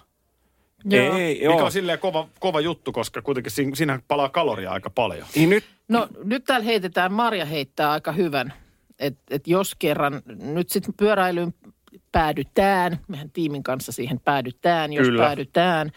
Joo. 0.85 1.17
Ei, 1.17 1.33
Mikä 1.33 1.45
joo. 1.45 1.65
on 1.65 1.71
silleen 1.71 1.99
kova, 1.99 2.27
kova 2.39 2.59
juttu, 2.59 2.91
koska 2.91 3.21
kuitenkin 3.21 3.51
siinä, 3.51 3.75
siinä 3.75 3.99
palaa 4.07 4.29
kaloria 4.29 4.71
aika 4.71 4.89
paljon. 4.89 5.27
Niin 5.35 5.49
nyt, 5.49 5.63
No 5.87 6.07
nyt 6.23 6.43
täällä 6.43 6.65
heitetään, 6.65 7.13
Marja 7.13 7.45
heittää 7.45 7.91
aika 7.91 8.11
hyvän, 8.11 8.53
että 8.99 9.21
et 9.29 9.47
jos 9.47 9.75
kerran 9.79 10.21
nyt 10.39 10.69
sitten 10.69 10.93
pyöräilyyn 10.97 11.53
päädytään, 12.11 12.99
mehän 13.07 13.31
tiimin 13.31 13.63
kanssa 13.63 13.91
siihen 13.91 14.19
päädytään, 14.19 14.93
jos 14.93 15.07
Kyllä. 15.07 15.23
päädytään. 15.23 15.91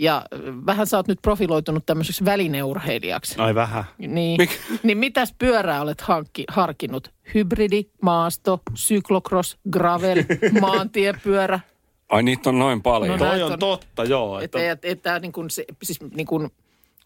Ja 0.00 0.24
ö, 0.32 0.38
vähän 0.66 0.86
sä 0.86 0.96
oot 0.96 1.08
nyt 1.08 1.18
profiloitunut 1.22 1.86
tämmöiseksi 1.86 2.24
välineurheilijaksi. 2.24 3.34
Ai 3.38 3.54
vähän. 3.54 3.84
Niin, 3.98 4.40
Mik- 4.40 4.78
niin 4.82 4.98
mitäs 4.98 5.34
pyörää 5.38 5.82
olet 5.82 6.00
hankki, 6.00 6.44
harkinnut? 6.48 7.10
Hybridi, 7.34 7.84
maasto, 8.02 8.60
syklocross, 8.74 9.58
gravel, 9.72 10.24
maantiepyörä. 10.60 11.60
ai 12.08 12.22
niitä 12.22 12.48
on 12.50 12.58
noin 12.58 12.82
paljon. 12.82 13.18
No 13.18 13.26
Toi 13.26 13.42
on 13.42 13.52
on- 13.52 13.58
totta, 13.58 14.04
joo. 14.04 14.40
Että, 14.40 14.58
Että, 14.58 14.70
että, 14.70 14.88
että 14.88 15.18
niin 15.18 15.32
kuin 15.32 15.50
se, 15.50 15.64
siis 15.82 15.98
niin 16.14 16.26
kuin, 16.26 16.50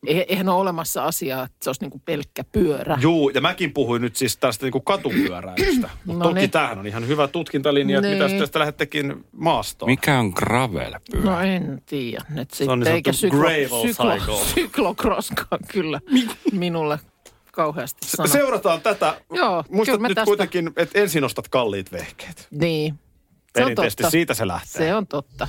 eihän 0.07 0.49
ole 0.49 0.61
olemassa 0.61 1.05
asiaa, 1.05 1.45
että 1.45 1.57
se 1.63 1.69
olisi 1.71 1.81
niin 1.81 1.91
kuin 1.91 2.03
pelkkä 2.05 2.45
pyörä. 2.45 2.99
juu, 3.01 3.29
ja 3.29 3.41
mäkin 3.41 3.73
puhuin 3.75 4.03
nyt 4.03 4.17
siis 4.17 4.37
tästä 4.37 4.67
niin 4.67 4.73
kuin 4.73 4.85
katupyöräilystä. 4.85 5.89
Mutta 6.05 6.19
No 6.25 6.29
toki 6.29 6.35
niin. 6.41 6.51
tämähän 6.51 6.79
on 6.79 6.87
ihan 6.87 7.07
hyvä 7.09 7.29
tutkintalinja, 7.29 7.99
että 7.99 8.11
mitä 8.11 8.27
Niin. 8.27 8.39
tästä 8.41 8.59
lähdettekin 8.59 9.25
maastoon. 9.33 9.91
Mikä 9.91 10.19
on 10.19 10.33
gravel-pyörä? 10.37 11.25
No 11.25 11.41
en 11.41 11.83
tiedä. 11.87 12.25
Nyt 12.31 12.51
Se 12.51 12.65
on 12.71 12.81
niin 12.81 12.89
eikä 12.95 13.13
sanottu 13.13 13.21
syklo, 13.21 13.41
gravel 13.41 13.87
syklo, 13.87 14.13
cycle. 14.19 14.45
syklocrosskaan 14.55 15.61
kyllä 15.73 16.01
minulle 16.53 16.99
kauheasti 17.53 18.07
sano. 18.07 18.27
Seurataan 18.29 18.81
tätä. 18.81 19.21
Joo, 19.33 19.65
Muistat 19.71 20.01
nyt 20.01 20.15
tästä- 20.15 20.25
kuitenkin, 20.25 20.71
että 20.77 21.01
ensin 21.01 21.25
ostat 21.25 21.49
kalliit 21.49 21.93
vehkeet. 21.93 22.47
Niin, 22.51 22.95
se 23.59 23.65
on 23.65 23.75
totta. 23.75 24.11
siitä 24.11 24.35
se 24.35 24.47
lähtee. 24.47 24.87
Se 24.87 24.95
on 24.95 25.07
totta. 25.07 25.49